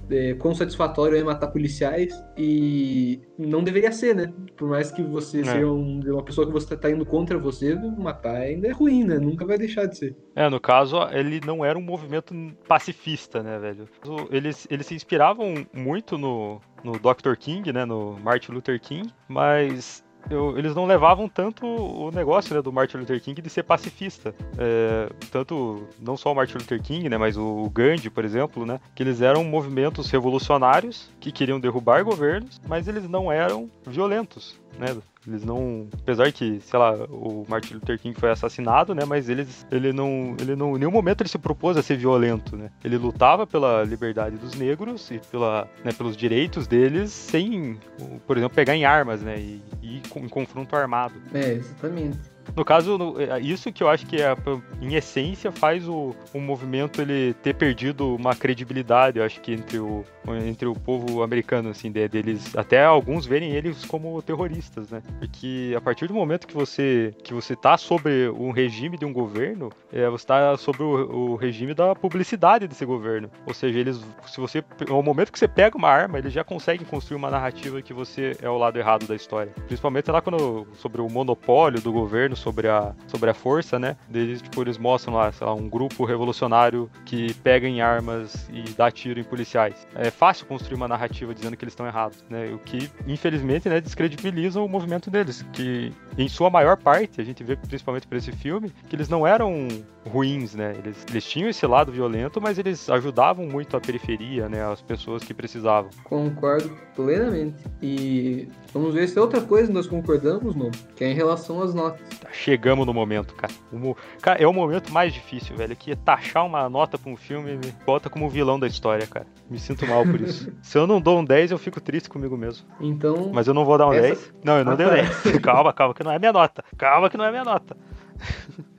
é, 0.09 0.33
quão 0.35 0.55
satisfatório 0.55 1.17
é 1.17 1.23
matar 1.23 1.47
policiais 1.47 2.13
e 2.37 3.21
não 3.37 3.63
deveria 3.63 3.91
ser, 3.91 4.15
né? 4.15 4.33
Por 4.57 4.67
mais 4.69 4.91
que 4.91 5.01
você 5.01 5.41
é. 5.41 5.43
seja 5.43 5.67
um, 5.67 5.99
uma 5.99 6.23
pessoa 6.23 6.47
que 6.47 6.53
você 6.53 6.75
tá 6.75 6.89
indo 6.89 7.05
contra 7.05 7.37
você, 7.37 7.75
matar 7.75 8.37
ainda 8.37 8.67
é 8.67 8.71
ruim, 8.71 9.03
né? 9.03 9.19
Nunca 9.19 9.45
vai 9.45 9.57
deixar 9.57 9.85
de 9.85 9.97
ser. 9.97 10.15
É, 10.35 10.49
no 10.49 10.59
caso, 10.59 10.97
ele 11.11 11.39
não 11.45 11.63
era 11.63 11.77
um 11.77 11.81
movimento 11.81 12.33
pacifista, 12.67 13.43
né, 13.43 13.59
velho? 13.59 13.87
Eles, 14.31 14.67
eles 14.69 14.85
se 14.87 14.95
inspiravam 14.95 15.65
muito 15.73 16.17
no, 16.17 16.59
no 16.83 16.93
Dr. 16.93 17.35
King, 17.37 17.71
né, 17.71 17.85
no 17.85 18.17
Martin 18.19 18.51
Luther 18.51 18.79
King, 18.79 19.09
mas 19.27 20.03
eu, 20.29 20.57
eles 20.57 20.75
não 20.75 20.85
levavam 20.85 21.27
tanto 21.27 21.65
o 21.65 22.11
negócio 22.11 22.55
né, 22.55 22.61
do 22.61 22.71
Martin 22.71 22.97
Luther 22.97 23.21
King 23.21 23.41
de 23.41 23.49
ser 23.49 23.63
pacifista. 23.63 24.33
É, 24.57 25.09
tanto, 25.31 25.87
não 25.99 26.17
só 26.17 26.31
o 26.31 26.35
Martin 26.35 26.57
Luther 26.57 26.81
King, 26.81 27.09
né, 27.09 27.17
mas 27.17 27.37
o 27.37 27.69
Gandhi, 27.69 28.09
por 28.09 28.25
exemplo, 28.25 28.65
né, 28.65 28.79
que 28.95 29.03
eles 29.03 29.21
eram 29.21 29.43
movimentos 29.43 30.09
revolucionários 30.09 31.09
que 31.19 31.31
queriam 31.31 31.59
derrubar 31.59 32.03
governos, 32.03 32.61
mas 32.67 32.87
eles 32.87 33.07
não 33.07 33.31
eram 33.31 33.69
violentos. 33.85 34.59
Né? 34.77 34.95
Eles 35.27 35.43
não, 35.43 35.87
apesar 35.93 36.31
que, 36.31 36.59
sei 36.61 36.79
lá, 36.79 36.93
o 37.05 37.45
Martin 37.47 37.75
Luther 37.75 37.99
King 37.99 38.19
foi 38.19 38.29
assassinado, 38.29 38.93
né, 38.93 39.05
mas 39.05 39.29
eles, 39.29 39.65
ele 39.71 39.93
não, 39.93 40.35
ele 40.39 40.55
não, 40.55 40.75
em 40.75 40.79
nenhum 40.79 40.91
momento 40.91 41.21
ele 41.21 41.29
se 41.29 41.37
propôs 41.37 41.77
a 41.77 41.81
ser 41.81 41.97
violento, 41.97 42.57
né? 42.57 42.69
Ele 42.83 42.97
lutava 42.97 43.47
pela 43.47 43.83
liberdade 43.83 44.35
dos 44.37 44.53
negros 44.55 45.09
e 45.11 45.19
pela, 45.31 45.67
né, 45.83 45.91
pelos 45.93 46.17
direitos 46.17 46.67
deles, 46.67 47.11
sem, 47.11 47.79
por 48.27 48.37
exemplo, 48.37 48.55
pegar 48.55 48.75
em 48.75 48.85
armas, 48.85 49.21
né, 49.21 49.39
e, 49.39 49.61
e 49.81 50.01
em 50.15 50.29
confronto 50.29 50.75
armado. 50.75 51.15
É, 51.33 51.53
exatamente. 51.53 52.32
No 52.55 52.63
caso, 52.63 53.15
é, 53.19 53.39
isso 53.39 53.71
que 53.71 53.81
eu 53.81 53.89
acho 53.89 54.05
que 54.05 54.21
é, 54.21 54.35
em 54.81 54.95
essência 54.95 55.51
faz 55.51 55.87
o, 55.87 56.15
o 56.33 56.39
movimento 56.39 57.01
ele 57.01 57.33
ter 57.35 57.53
perdido 57.55 58.15
uma 58.15 58.35
credibilidade, 58.35 59.19
eu 59.19 59.25
acho 59.25 59.41
que 59.41 59.53
entre 59.53 59.79
o, 59.79 60.03
entre 60.45 60.67
o 60.67 60.73
povo 60.73 61.23
americano, 61.23 61.69
assim, 61.69 61.91
de, 61.91 62.07
deles, 62.07 62.55
até 62.55 62.83
alguns 62.83 63.25
verem 63.25 63.51
eles 63.51 63.85
como 63.85 64.21
terroristas, 64.21 64.89
né? 64.89 65.01
Porque 65.19 65.73
a 65.75 65.81
partir 65.81 66.07
do 66.07 66.13
momento 66.13 66.47
que 66.47 66.53
você 66.53 67.13
que 67.23 67.33
você 67.33 67.55
tá 67.55 67.77
sobre 67.77 68.29
um 68.29 68.51
regime 68.51 68.97
de 68.97 69.05
um 69.05 69.13
governo, 69.13 69.71
é, 69.91 70.09
você 70.09 70.25
tá 70.25 70.57
sobre 70.57 70.83
o, 70.83 71.31
o 71.31 71.35
regime 71.35 71.73
da 71.73 71.95
publicidade 71.95 72.67
desse 72.67 72.85
governo. 72.85 73.29
Ou 73.45 73.53
seja, 73.53 73.79
eles, 73.79 73.99
se 74.27 74.39
você, 74.39 74.63
no 74.87 75.01
momento 75.01 75.31
que 75.31 75.39
você 75.39 75.47
pega 75.47 75.77
uma 75.77 75.89
arma, 75.89 76.17
eles 76.17 76.33
já 76.33 76.43
conseguem 76.43 76.85
construir 76.85 77.17
uma 77.17 77.29
narrativa 77.29 77.81
que 77.81 77.93
você 77.93 78.35
é 78.41 78.49
o 78.49 78.57
lado 78.57 78.77
errado 78.77 79.07
da 79.07 79.15
história. 79.15 79.51
Principalmente 79.67 80.11
lá 80.11 80.21
quando 80.21 80.67
sobre 80.75 81.01
o 81.01 81.09
monopólio 81.09 81.81
do 81.81 81.91
governo 81.91 82.32
sobre 82.35 82.67
a, 82.67 82.93
sobre 83.07 83.29
a 83.29 83.33
força, 83.33 83.79
né? 83.79 83.95
Eles, 84.13 84.41
tipo, 84.41 84.61
eles 84.61 84.77
mostram 84.77 85.15
lá, 85.15 85.31
lá, 85.41 85.53
um 85.53 85.69
grupo 85.69 86.05
revolucionário 86.05 86.89
que 87.05 87.33
pega 87.35 87.67
em 87.67 87.81
armas 87.81 88.47
e 88.51 88.63
dá 88.71 88.89
tiro 88.91 89.19
em 89.19 89.23
policiais. 89.23 89.87
É 89.95 90.09
fácil 90.09 90.45
construir 90.45 90.75
uma 90.75 90.87
narrativa 90.87 91.33
dizendo 91.33 91.57
que 91.57 91.63
eles 91.63 91.73
estão 91.73 91.85
errados, 91.85 92.23
né? 92.29 92.51
O 92.53 92.59
que, 92.59 92.89
infelizmente, 93.07 93.67
né, 93.69 93.79
descredibiliza 93.81 94.61
o 94.61 94.67
movimento 94.67 95.09
deles, 95.09 95.45
que 95.53 95.91
em 96.17 96.27
sua 96.27 96.49
maior 96.49 96.77
parte, 96.77 97.19
a 97.19 97.23
gente 97.23 97.43
vê 97.43 97.55
principalmente 97.55 98.07
por 98.07 98.17
esse 98.17 98.31
filme, 98.31 98.71
que 98.89 98.95
eles 98.95 99.09
não 99.09 99.25
eram 99.25 99.67
ruins, 100.05 100.53
né? 100.55 100.75
Eles, 100.77 101.05
eles 101.09 101.25
tinham 101.25 101.49
esse 101.49 101.65
lado 101.65 101.91
violento, 101.91 102.41
mas 102.41 102.57
eles 102.57 102.89
ajudavam 102.89 103.45
muito 103.45 103.75
a 103.75 103.81
periferia, 103.81 104.49
né? 104.49 104.63
As 104.63 104.81
pessoas 104.81 105.23
que 105.23 105.33
precisavam. 105.33 105.89
Concordo 106.03 106.75
plenamente. 106.95 107.63
E 107.81 108.47
vamos 108.73 108.93
ver 108.93 109.07
se 109.07 109.17
é 109.17 109.21
outra 109.21 109.41
coisa 109.41 109.71
nós 109.71 109.87
concordamos, 109.87 110.55
não? 110.55 110.71
Que 110.95 111.03
é 111.03 111.11
em 111.11 111.15
relação 111.15 111.61
às 111.61 111.73
notas. 111.73 112.01
Tá, 112.23 112.29
chegamos 112.31 112.85
no 112.85 112.93
momento, 112.93 113.35
cara. 113.35 113.53
O, 113.71 113.95
cara. 114.21 114.41
É 114.41 114.47
o 114.47 114.53
momento 114.53 114.93
mais 114.93 115.13
difícil, 115.13 115.57
velho. 115.57 115.75
Que 115.75 115.91
é 115.91 115.95
taxar 115.95 116.45
uma 116.45 116.69
nota 116.69 116.97
pra 116.97 117.11
um 117.11 117.17
filme 117.17 117.57
me 117.57 117.73
bota 117.85 118.09
como 118.09 118.29
vilão 118.29 118.57
da 118.57 118.65
história, 118.65 119.05
cara. 119.05 119.27
Me 119.49 119.59
sinto 119.59 119.85
mal 119.85 120.03
por 120.03 120.21
isso. 120.21 120.51
se 120.63 120.77
eu 120.77 120.87
não 120.87 121.01
dou 121.01 121.19
um 121.19 121.25
10, 121.25 121.51
eu 121.51 121.57
fico 121.57 121.81
triste 121.81 122.09
comigo 122.09 122.37
mesmo. 122.37 122.65
Então. 122.79 123.29
Mas 123.33 123.47
eu 123.47 123.53
não 123.53 123.65
vou 123.65 123.77
dar 123.77 123.87
um 123.87 123.93
essa... 123.93 124.07
10. 124.07 124.33
Não, 124.43 124.57
eu 124.57 124.65
não 124.65 124.71
ah, 124.71 124.75
dei 124.75 124.85
um 124.85 124.89
10. 124.89 125.23
Tá. 125.23 125.39
calma, 125.43 125.73
calma, 125.73 125.93
que 125.93 126.03
não 126.03 126.11
é 126.11 126.19
minha 126.19 126.31
nota. 126.31 126.63
Calma 126.77 127.09
que 127.09 127.17
não 127.17 127.25
é 127.25 127.31
minha 127.31 127.43
nota. 127.43 127.75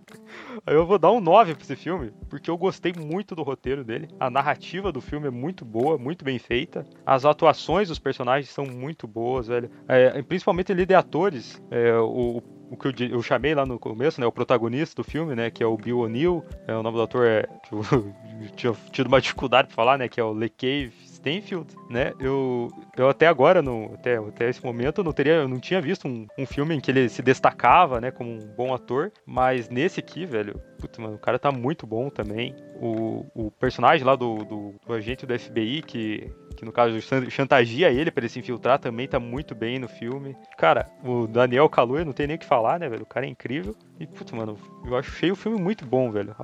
Eu 0.66 0.86
vou 0.86 0.98
dar 0.98 1.10
um 1.10 1.20
9 1.20 1.54
pra 1.54 1.62
esse 1.62 1.76
filme, 1.76 2.10
porque 2.28 2.48
eu 2.48 2.56
gostei 2.56 2.92
muito 2.96 3.34
do 3.34 3.42
roteiro 3.42 3.84
dele. 3.84 4.08
A 4.18 4.30
narrativa 4.30 4.90
do 4.90 5.00
filme 5.00 5.26
é 5.26 5.30
muito 5.30 5.64
boa, 5.64 5.98
muito 5.98 6.24
bem 6.24 6.38
feita. 6.38 6.86
As 7.04 7.24
atuações 7.24 7.88
dos 7.88 7.98
personagens 7.98 8.48
são 8.48 8.64
muito 8.64 9.06
boas, 9.06 9.48
velho. 9.48 9.70
É, 9.86 10.22
principalmente 10.22 10.72
ali 10.72 10.86
de 10.86 10.94
atores. 10.94 11.62
É, 11.70 11.94
o, 11.98 12.40
o 12.74 12.76
que 12.76 13.02
eu, 13.04 13.08
eu, 13.08 13.22
chamei 13.22 13.54
lá 13.54 13.64
no 13.64 13.78
começo, 13.78 14.20
né? 14.20 14.26
O 14.26 14.32
protagonista 14.32 15.00
do 15.02 15.08
filme, 15.08 15.34
né? 15.34 15.50
Que 15.50 15.62
é 15.62 15.66
o 15.66 15.76
Bill 15.76 16.00
O'Neill. 16.00 16.44
É, 16.66 16.74
o 16.74 16.82
nome 16.82 16.96
do 16.96 17.02
ator 17.02 17.24
é. 17.26 17.46
Tinha 18.56 18.74
tido 18.92 19.06
uma 19.06 19.20
dificuldade 19.20 19.68
pra 19.68 19.74
falar, 19.74 19.98
né? 19.98 20.08
Que 20.08 20.20
é 20.20 20.24
o 20.24 20.34
Le 20.34 20.48
Cave 20.48 20.92
Stanfield, 21.24 21.74
né? 21.88 22.12
Eu, 22.20 22.68
eu 22.96 23.08
até 23.08 23.26
agora, 23.26 23.62
no, 23.62 23.94
até, 23.94 24.16
até 24.16 24.50
esse 24.50 24.62
momento, 24.62 24.98
eu 24.98 25.04
não, 25.04 25.12
teria, 25.12 25.34
eu 25.34 25.48
não 25.48 25.58
tinha 25.58 25.80
visto 25.80 26.06
um, 26.06 26.26
um 26.38 26.44
filme 26.44 26.74
em 26.74 26.80
que 26.80 26.90
ele 26.90 27.08
se 27.08 27.22
destacava, 27.22 28.00
né, 28.00 28.10
como 28.10 28.30
um 28.30 28.46
bom 28.54 28.74
ator, 28.74 29.10
mas 29.26 29.70
nesse 29.70 30.00
aqui, 30.00 30.26
velho, 30.26 30.60
putz, 30.78 30.98
mano, 30.98 31.14
o 31.14 31.18
cara 31.18 31.38
tá 31.38 31.50
muito 31.50 31.86
bom 31.86 32.10
também. 32.10 32.54
O, 32.80 33.26
o 33.34 33.50
personagem 33.50 34.06
lá 34.06 34.14
do, 34.14 34.36
do, 34.44 34.74
do 34.86 34.92
agente 34.92 35.24
do 35.24 35.38
FBI, 35.38 35.82
que 35.82 36.30
que 36.54 36.64
no 36.64 36.70
caso 36.70 36.96
chantageia 37.30 37.90
ele 37.90 38.12
para 38.12 38.22
ele 38.22 38.28
se 38.28 38.38
infiltrar, 38.38 38.78
também 38.78 39.08
tá 39.08 39.18
muito 39.18 39.56
bem 39.56 39.78
no 39.78 39.88
filme. 39.88 40.36
Cara, 40.56 40.88
o 41.02 41.26
Daniel 41.26 41.68
Kaluuya 41.68 42.04
não 42.04 42.12
tem 42.12 42.28
nem 42.28 42.36
o 42.36 42.38
que 42.38 42.46
falar, 42.46 42.78
né, 42.78 42.88
velho? 42.88 43.02
O 43.02 43.06
cara 43.06 43.26
é 43.26 43.28
incrível. 43.28 43.76
E, 43.98 44.06
putz, 44.06 44.30
mano, 44.30 44.56
eu 44.86 44.96
achei 44.96 45.32
o 45.32 45.36
filme 45.36 45.60
muito 45.60 45.84
bom, 45.84 46.12
velho. 46.12 46.34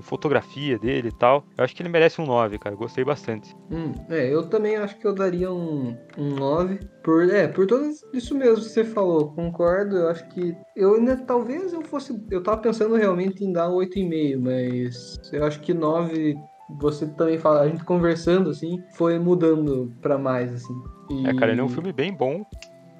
A 0.00 0.02
fotografia 0.02 0.78
dele 0.78 1.08
e 1.08 1.12
tal. 1.12 1.44
Eu 1.56 1.64
acho 1.64 1.76
que 1.76 1.82
ele 1.82 1.88
merece 1.88 2.20
um 2.20 2.26
9, 2.26 2.58
cara. 2.58 2.74
gostei 2.74 3.04
bastante. 3.04 3.54
Hum, 3.70 3.92
é, 4.08 4.32
eu 4.32 4.48
também 4.48 4.76
acho 4.76 4.98
que 4.98 5.06
eu 5.06 5.14
daria 5.14 5.52
um, 5.52 5.96
um 6.18 6.34
9. 6.34 6.80
Por, 7.02 7.28
é, 7.30 7.46
por 7.46 7.66
tudo 7.66 7.90
isso 8.12 8.34
mesmo 8.34 8.56
que 8.56 8.70
você 8.70 8.84
falou. 8.84 9.32
Concordo. 9.32 9.96
Eu 9.96 10.08
acho 10.08 10.26
que. 10.30 10.56
Eu 10.74 10.94
ainda 10.94 11.16
talvez 11.16 11.72
eu 11.72 11.82
fosse. 11.82 12.18
Eu 12.30 12.42
tava 12.42 12.58
pensando 12.58 12.96
realmente 12.96 13.44
em 13.44 13.52
dar 13.52 13.68
um 13.68 13.76
8,5, 13.76 14.38
mas 14.40 15.20
eu 15.32 15.44
acho 15.44 15.60
que 15.60 15.74
9 15.74 16.36
você 16.78 17.06
também 17.06 17.38
fala, 17.38 17.62
a 17.62 17.68
gente 17.68 17.84
conversando 17.84 18.50
assim, 18.50 18.82
foi 18.92 19.18
mudando 19.18 19.92
pra 20.00 20.18
mais, 20.18 20.52
assim. 20.52 20.82
E... 21.10 21.26
É, 21.26 21.34
cara, 21.34 21.52
ele 21.52 21.60
é 21.60 21.64
um 21.64 21.68
filme 21.68 21.92
bem 21.92 22.12
bom. 22.12 22.44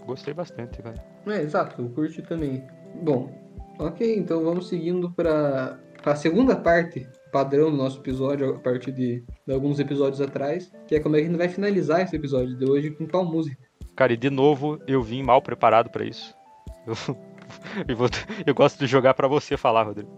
Gostei 0.06 0.34
bastante, 0.34 0.80
velho. 0.82 1.00
É, 1.26 1.42
exato, 1.42 1.80
eu 1.80 1.88
curti 1.90 2.22
também. 2.22 2.64
Bom, 3.02 3.30
ok, 3.78 4.16
então 4.16 4.42
vamos 4.42 4.68
seguindo 4.68 5.10
pra, 5.12 5.78
pra 6.02 6.16
segunda 6.16 6.56
parte 6.56 7.06
padrão 7.32 7.70
do 7.70 7.76
nosso 7.76 7.98
episódio, 8.00 8.54
a 8.56 8.58
partir 8.58 8.92
de, 8.92 9.22
de 9.46 9.52
alguns 9.52 9.78
episódios 9.78 10.20
atrás, 10.20 10.70
que 10.86 10.94
é 10.94 11.00
como 11.00 11.16
é 11.16 11.20
que 11.20 11.26
a 11.26 11.28
gente 11.28 11.38
vai 11.38 11.48
finalizar 11.48 12.00
esse 12.00 12.16
episódio 12.16 12.56
de 12.56 12.68
hoje 12.68 12.90
com 12.90 13.06
qual 13.06 13.24
música. 13.24 13.56
Cara, 13.94 14.12
e 14.12 14.16
de 14.16 14.30
novo, 14.30 14.78
eu 14.86 15.02
vim 15.02 15.22
mal 15.22 15.40
preparado 15.42 15.90
pra 15.90 16.04
isso. 16.04 16.34
Eu, 16.86 16.94
eu, 17.86 17.96
vou- 17.96 18.08
eu 18.46 18.54
gosto 18.54 18.78
de 18.78 18.86
jogar 18.86 19.14
pra 19.14 19.28
você 19.28 19.56
falar, 19.56 19.84
Rodrigo. 19.84 20.10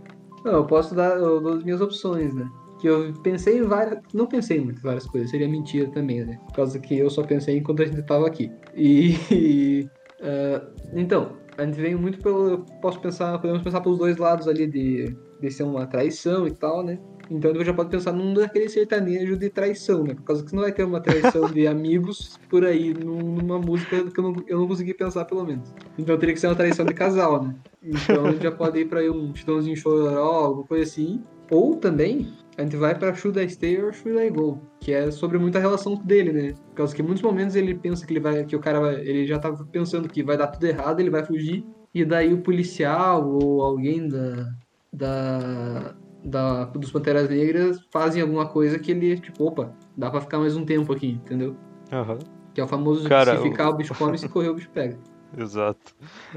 Não, 0.44 0.52
eu 0.54 0.66
posso 0.66 0.94
dar 0.94 1.16
eu 1.18 1.46
as 1.48 1.62
minhas 1.64 1.80
opções, 1.80 2.34
né? 2.34 2.48
Que 2.80 2.88
eu 2.88 3.12
pensei 3.22 3.58
em 3.58 3.62
várias. 3.62 4.00
Não 4.12 4.26
pensei 4.26 4.58
em 4.58 4.64
muitas 4.64 4.82
várias 4.82 5.06
coisas, 5.06 5.30
seria 5.30 5.48
mentira 5.48 5.88
também, 5.90 6.24
né? 6.24 6.38
Por 6.46 6.54
causa 6.54 6.78
que 6.80 6.98
eu 6.98 7.08
só 7.10 7.22
pensei 7.22 7.58
enquanto 7.58 7.82
a 7.82 7.86
gente 7.86 8.02
tava 8.02 8.26
aqui. 8.26 8.50
E. 8.74 9.88
ah, 10.20 10.66
então, 10.94 11.36
a 11.56 11.64
gente 11.64 11.80
vem 11.80 11.94
muito 11.94 12.18
pelo. 12.18 12.48
eu 12.50 12.58
Posso 12.80 12.98
pensar. 13.00 13.38
Podemos 13.38 13.62
pensar 13.62 13.80
pelos 13.82 13.98
dois 13.98 14.16
lados 14.16 14.48
ali 14.48 14.66
de, 14.66 15.16
de 15.42 15.50
ser 15.50 15.64
uma 15.64 15.86
traição 15.86 16.46
e 16.46 16.52
tal, 16.52 16.82
né? 16.84 16.98
Então 17.30 17.52
você 17.52 17.64
já 17.64 17.74
pode 17.74 17.90
pensar 17.90 18.12
num 18.12 18.32
daquele 18.32 18.68
sertanejo 18.68 19.36
de 19.36 19.50
traição, 19.50 20.04
né? 20.04 20.14
Por 20.14 20.22
causa 20.24 20.42
que 20.44 20.50
você 20.50 20.56
não 20.56 20.62
vai 20.62 20.72
ter 20.72 20.84
uma 20.84 21.00
traição 21.00 21.46
de 21.46 21.66
amigos 21.68 22.38
por 22.48 22.64
aí 22.64 22.94
num- 22.94 23.34
numa 23.34 23.58
música 23.58 24.04
que 24.10 24.18
eu 24.20 24.24
não, 24.24 24.44
eu 24.46 24.58
não 24.60 24.68
consegui 24.68 24.94
pensar, 24.94 25.24
pelo 25.24 25.44
menos. 25.44 25.74
Então 25.98 26.16
teria 26.18 26.34
que 26.34 26.40
ser 26.40 26.46
uma 26.46 26.54
traição 26.54 26.86
de 26.86 26.94
casal, 26.94 27.42
né? 27.42 27.54
Então 27.82 28.26
a 28.26 28.32
gente 28.32 28.42
já 28.42 28.52
pode 28.52 28.78
ir 28.80 28.84
pra 28.88 29.00
um 29.10 29.34
Chitãozinho 29.34 29.76
Chororó, 29.76 30.44
alguma 30.46 30.66
coisa 30.66 30.84
assim. 30.84 31.20
Ou 31.50 31.76
também, 31.76 32.32
a 32.56 32.62
gente 32.62 32.76
vai 32.76 32.96
pra 32.98 33.12
Should 33.12 33.38
I 33.38 33.48
Stay 33.48 33.82
or 33.82 33.92
Should 33.92 34.18
I 34.18 34.30
Go? 34.30 34.58
Que 34.80 34.92
é 34.92 35.10
sobre 35.10 35.36
muita 35.38 35.58
relação 35.58 35.96
dele, 35.96 36.32
né? 36.32 36.52
Por 36.70 36.74
causa 36.76 36.94
que 36.94 37.02
em 37.02 37.04
muitos 37.04 37.22
momentos 37.22 37.56
ele 37.56 37.74
pensa 37.74 38.06
que 38.06 38.12
ele 38.12 38.20
vai. 38.20 38.44
que 38.44 38.56
o 38.56 38.60
cara 38.60 38.80
vai. 38.80 38.94
Ele 39.00 39.26
já 39.26 39.38
tava 39.38 39.64
pensando 39.66 40.08
que 40.08 40.22
vai 40.22 40.36
dar 40.36 40.46
tudo 40.46 40.64
errado, 40.66 41.00
ele 41.00 41.10
vai 41.10 41.24
fugir. 41.24 41.64
E 41.94 42.04
daí 42.06 42.32
o 42.32 42.40
policial 42.42 43.28
ou 43.28 43.60
alguém 43.62 44.08
da. 44.08 44.46
Da. 44.92 45.94
da 46.24 46.64
dos 46.66 46.90
Panteras 46.92 47.28
Negras 47.28 47.80
fazem 47.92 48.22
alguma 48.22 48.46
coisa 48.48 48.78
que 48.78 48.90
ele, 48.92 49.18
tipo, 49.18 49.44
opa, 49.44 49.74
dá 49.96 50.10
pra 50.10 50.20
ficar 50.20 50.38
mais 50.38 50.56
um 50.56 50.64
tempo 50.64 50.92
aqui, 50.92 51.12
entendeu? 51.12 51.56
Aham. 51.90 52.18
Que 52.54 52.60
é 52.60 52.64
o 52.64 52.68
famoso 52.68 53.08
Cara, 53.08 53.36
se 53.36 53.42
ficar 53.42 53.70
o 53.70 53.74
bicho 53.74 53.94
come, 53.94 54.18
se 54.18 54.28
correr 54.28 54.48
o 54.50 54.54
bicho 54.54 54.70
pega. 54.70 54.98
Exato. 55.36 55.94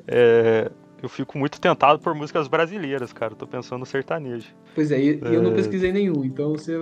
É, 0.07 0.71
eu 1.03 1.09
fico 1.09 1.37
muito 1.37 1.59
tentado 1.59 1.99
por 1.99 2.15
músicas 2.15 2.47
brasileiras, 2.47 3.11
cara. 3.11 3.33
Eu 3.33 3.37
tô 3.37 3.45
pensando 3.45 3.79
no 3.79 3.85
sertanejo. 3.85 4.47
Pois 4.73 4.91
é, 4.91 4.99
e, 4.99 5.19
e 5.19 5.33
eu 5.33 5.41
não 5.43 5.51
É. 5.51 5.55
pesquisei 5.55 5.91
nenhum, 5.91 6.23
então 6.23 6.51
você 6.51 6.73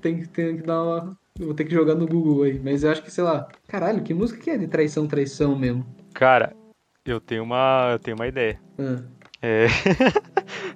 tem, 0.00 0.18
que- 0.20 0.28
tem 0.28 0.56
que 0.56 0.62
dar 0.64 0.82
uma. 0.82 1.16
Eu 1.38 1.46
vou 1.46 1.54
ter 1.54 1.64
que 1.64 1.72
jogar 1.72 1.94
no 1.94 2.06
Google 2.06 2.42
aí. 2.42 2.60
Mas 2.62 2.82
eu 2.84 2.90
acho 2.90 3.02
que, 3.02 3.10
sei 3.10 3.22
lá. 3.24 3.48
Caralho, 3.68 4.02
que 4.02 4.12
música 4.12 4.40
que 4.40 4.50
é 4.50 4.58
de 4.58 4.66
traição, 4.66 5.06
traição 5.06 5.56
mesmo? 5.56 5.86
Cara, 6.12 6.52
eu 7.06 7.20
tenho 7.20 7.42
uma, 7.44 7.90
eu 7.92 7.98
tenho 8.00 8.16
uma 8.16 8.26
ideia. 8.26 8.60
Ah, 8.78 9.02
É, 9.40 9.66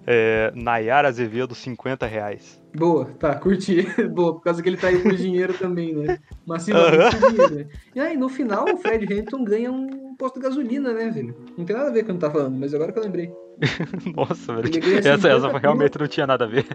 é, 0.06 0.52
Nayara 0.54 1.08
Azevedo, 1.08 1.54
50 1.54 2.06
reais. 2.06 2.62
boa, 2.74 3.06
tá, 3.18 3.34
curti. 3.34 3.82
boa, 4.08 4.34
por 4.34 4.42
causa 4.42 4.62
que 4.62 4.68
ele 4.68 4.76
tá 4.76 4.88
aí 4.88 4.98
por 5.00 5.12
dinheiro 5.16 5.52
também, 5.54 5.94
né? 5.94 6.18
Massivamente 6.46 7.16
por 7.16 7.30
dinheiro, 7.30 7.54
né? 7.56 7.66
E 7.94 8.00
aí, 8.00 8.16
no 8.16 8.28
final, 8.28 8.64
o 8.72 8.76
Fred 8.76 9.12
Hampton 9.12 9.44
ganha 9.44 9.72
um 9.72 10.14
posto 10.16 10.36
de 10.36 10.46
gasolina, 10.46 10.92
né, 10.92 11.10
velho? 11.10 11.34
Não 11.58 11.64
tem 11.64 11.74
nada 11.74 11.88
a 11.88 11.92
ver 11.92 12.04
com 12.04 12.12
o 12.12 12.14
que 12.14 12.20
tá 12.20 12.30
falando, 12.30 12.56
mas 12.56 12.72
agora 12.72 12.92
que 12.92 12.98
eu 12.98 13.02
lembrei. 13.02 13.32
Nossa, 14.14 14.54
velho. 14.54 14.68
Essa, 14.78 15.16
50 15.16 15.28
essa 15.28 15.58
realmente 15.58 15.98
não 15.98 16.06
tinha 16.06 16.26
nada 16.26 16.44
a 16.44 16.48
ver. 16.48 16.66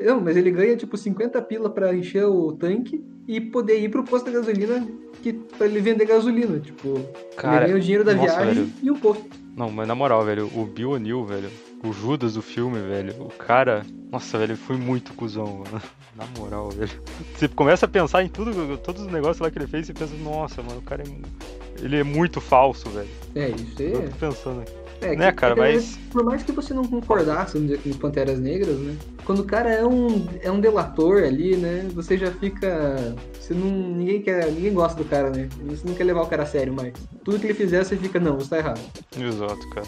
Não, 0.00 0.20
mas 0.20 0.36
ele 0.36 0.50
ganha 0.50 0.76
tipo 0.76 0.96
50 0.96 1.40
pila 1.42 1.70
pra 1.70 1.94
encher 1.94 2.24
o 2.24 2.52
tanque 2.52 3.04
e 3.26 3.40
poder 3.40 3.80
ir 3.80 3.88
pro 3.88 4.02
posto 4.02 4.26
de 4.26 4.32
gasolina 4.32 4.86
que, 5.22 5.32
pra 5.32 5.66
ele 5.66 5.80
vender 5.80 6.06
gasolina. 6.06 6.58
Tipo, 6.58 6.94
ele 6.96 7.66
ganha 7.66 7.76
o 7.76 7.80
dinheiro 7.80 8.04
da 8.04 8.14
nossa, 8.14 8.42
viagem 8.42 8.64
velho. 8.64 8.72
e 8.82 8.90
o 8.90 8.96
posto. 8.96 9.24
Não, 9.56 9.70
mas 9.70 9.86
na 9.86 9.94
moral, 9.94 10.24
velho, 10.24 10.50
o 10.54 10.64
Bill 10.64 10.90
O'Neill, 10.90 11.24
velho, 11.24 11.50
o 11.84 11.92
Judas 11.92 12.34
do 12.34 12.42
filme, 12.42 12.78
velho, 12.80 13.14
o 13.22 13.28
cara. 13.28 13.84
Nossa, 14.10 14.38
velho, 14.38 14.56
foi 14.56 14.76
muito 14.76 15.12
cuzão, 15.14 15.64
mano. 15.64 15.82
Na 16.16 16.26
moral, 16.38 16.68
velho. 16.70 16.90
Você 17.34 17.48
começa 17.48 17.86
a 17.86 17.88
pensar 17.88 18.22
em 18.22 18.28
tudo, 18.28 18.76
todos 18.78 19.02
os 19.02 19.08
negócios 19.10 19.38
lá 19.40 19.50
que 19.50 19.58
ele 19.58 19.66
fez 19.66 19.88
e 19.88 19.94
pensa, 19.94 20.12
nossa, 20.22 20.62
mano, 20.62 20.78
o 20.78 20.82
cara 20.82 21.02
é. 21.02 21.82
Ele 21.82 21.96
é 21.96 22.04
muito 22.04 22.40
falso, 22.40 22.88
velho. 22.90 23.08
É, 23.34 23.48
isso 23.48 23.80
Eu 23.82 24.00
aí. 24.02 24.08
tô 24.10 24.16
pensando 24.26 24.60
aqui. 24.60 24.72
É, 25.00 25.16
Né, 25.16 25.32
que- 25.32 25.38
cara, 25.38 25.54
é 25.54 25.56
mas- 25.74 25.98
Por 26.12 26.22
mais 26.22 26.42
que 26.44 26.52
você 26.52 26.72
não 26.74 26.84
concordasse, 26.84 27.54
vamos 27.54 27.70
dizer, 27.70 27.82
com 27.82 27.98
Panteras 27.98 28.38
Negras, 28.38 28.78
né? 28.78 28.94
Quando 29.24 29.40
o 29.40 29.44
cara 29.44 29.68
é 29.72 29.84
um, 29.84 30.28
é 30.42 30.50
um 30.50 30.60
delator 30.60 31.22
ali, 31.24 31.56
né? 31.56 31.88
Você 31.94 32.16
já 32.18 32.30
fica. 32.30 33.16
Você 33.40 33.52
não. 33.54 33.66
Ninguém 33.68 34.20
quer. 34.22 34.46
Ninguém 34.52 34.72
gosta 34.74 35.02
do 35.02 35.08
cara, 35.08 35.30
né? 35.30 35.48
Você 35.66 35.88
não 35.88 35.94
quer 35.94 36.04
levar 36.04 36.22
o 36.22 36.26
cara 36.26 36.42
a 36.44 36.46
sério 36.46 36.72
mais. 36.72 36.92
Tudo 37.24 37.38
que 37.40 37.46
ele 37.46 37.54
fizer, 37.54 37.82
você 37.84 37.96
fica, 37.96 38.20
não, 38.20 38.36
você 38.38 38.50
tá 38.50 38.58
errado. 38.58 38.80
Exato, 39.18 39.68
cara. 39.70 39.86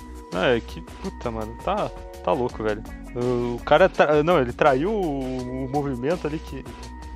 É 0.54 0.60
que. 0.60 0.80
Puta, 1.02 1.30
mano, 1.30 1.54
tá, 1.64 1.83
tá 2.22 2.32
louco, 2.32 2.62
velho. 2.62 2.82
O 3.16 3.58
cara. 3.64 3.88
Tra... 3.88 4.22
Não, 4.22 4.38
ele 4.40 4.52
traiu 4.52 4.90
o, 4.90 5.64
o 5.66 5.68
movimento 5.70 6.26
ali 6.26 6.38
que. 6.38 6.64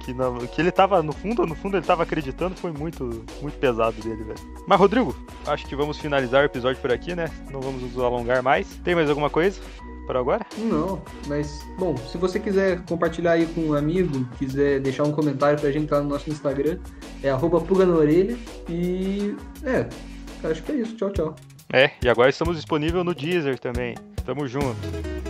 Que, 0.05 0.15
na- 0.15 0.31
que 0.55 0.59
ele 0.63 0.71
tava, 0.71 1.03
no 1.03 1.13
fundo, 1.13 1.45
no 1.47 1.55
fundo 1.55 1.77
ele 1.77 1.85
tava 1.85 2.03
acreditando, 2.03 2.55
foi 2.57 2.73
muito, 2.73 3.23
muito 3.43 3.59
pesado 3.59 4.01
dele, 4.01 4.25
velho. 4.25 4.39
Mas, 4.67 4.79
Rodrigo, 4.79 5.15
acho 5.47 5.67
que 5.67 5.77
vamos 5.77 5.99
finalizar 5.99 6.41
o 6.41 6.47
episódio 6.47 6.81
por 6.81 6.91
aqui, 6.91 7.15
né? 7.15 7.27
Não 7.53 7.61
vamos 7.61 7.83
nos 7.83 7.99
alongar 8.03 8.43
mais. 8.43 8.67
Tem 8.83 8.95
mais 8.95 9.11
alguma 9.11 9.29
coisa 9.29 9.61
para 10.07 10.19
agora? 10.19 10.47
Não, 10.57 11.03
mas, 11.27 11.63
bom, 11.79 11.95
se 11.99 12.17
você 12.17 12.41
quiser 12.41 12.83
compartilhar 12.87 13.33
aí 13.33 13.45
com 13.49 13.61
um 13.61 13.75
amigo, 13.75 14.25
quiser 14.39 14.81
deixar 14.81 15.03
um 15.05 15.13
comentário 15.13 15.61
pra 15.61 15.71
gente 15.71 15.91
lá 15.93 16.01
no 16.01 16.09
nosso 16.09 16.31
Instagram, 16.31 16.79
é 17.23 17.29
arroba 17.29 17.61
pulga 17.61 17.85
na 17.85 17.95
orelha. 17.95 18.35
E, 18.67 19.37
é, 19.63 19.87
acho 20.49 20.63
que 20.63 20.73
é 20.73 20.77
isso. 20.77 20.97
Tchau, 20.97 21.11
tchau. 21.11 21.37
É, 21.71 21.91
e 22.03 22.09
agora 22.09 22.31
estamos 22.31 22.57
disponíveis 22.57 23.05
no 23.05 23.15
Deezer 23.15 23.59
também. 23.59 23.95
Tamo 24.29 24.47
junto. 24.47 25.28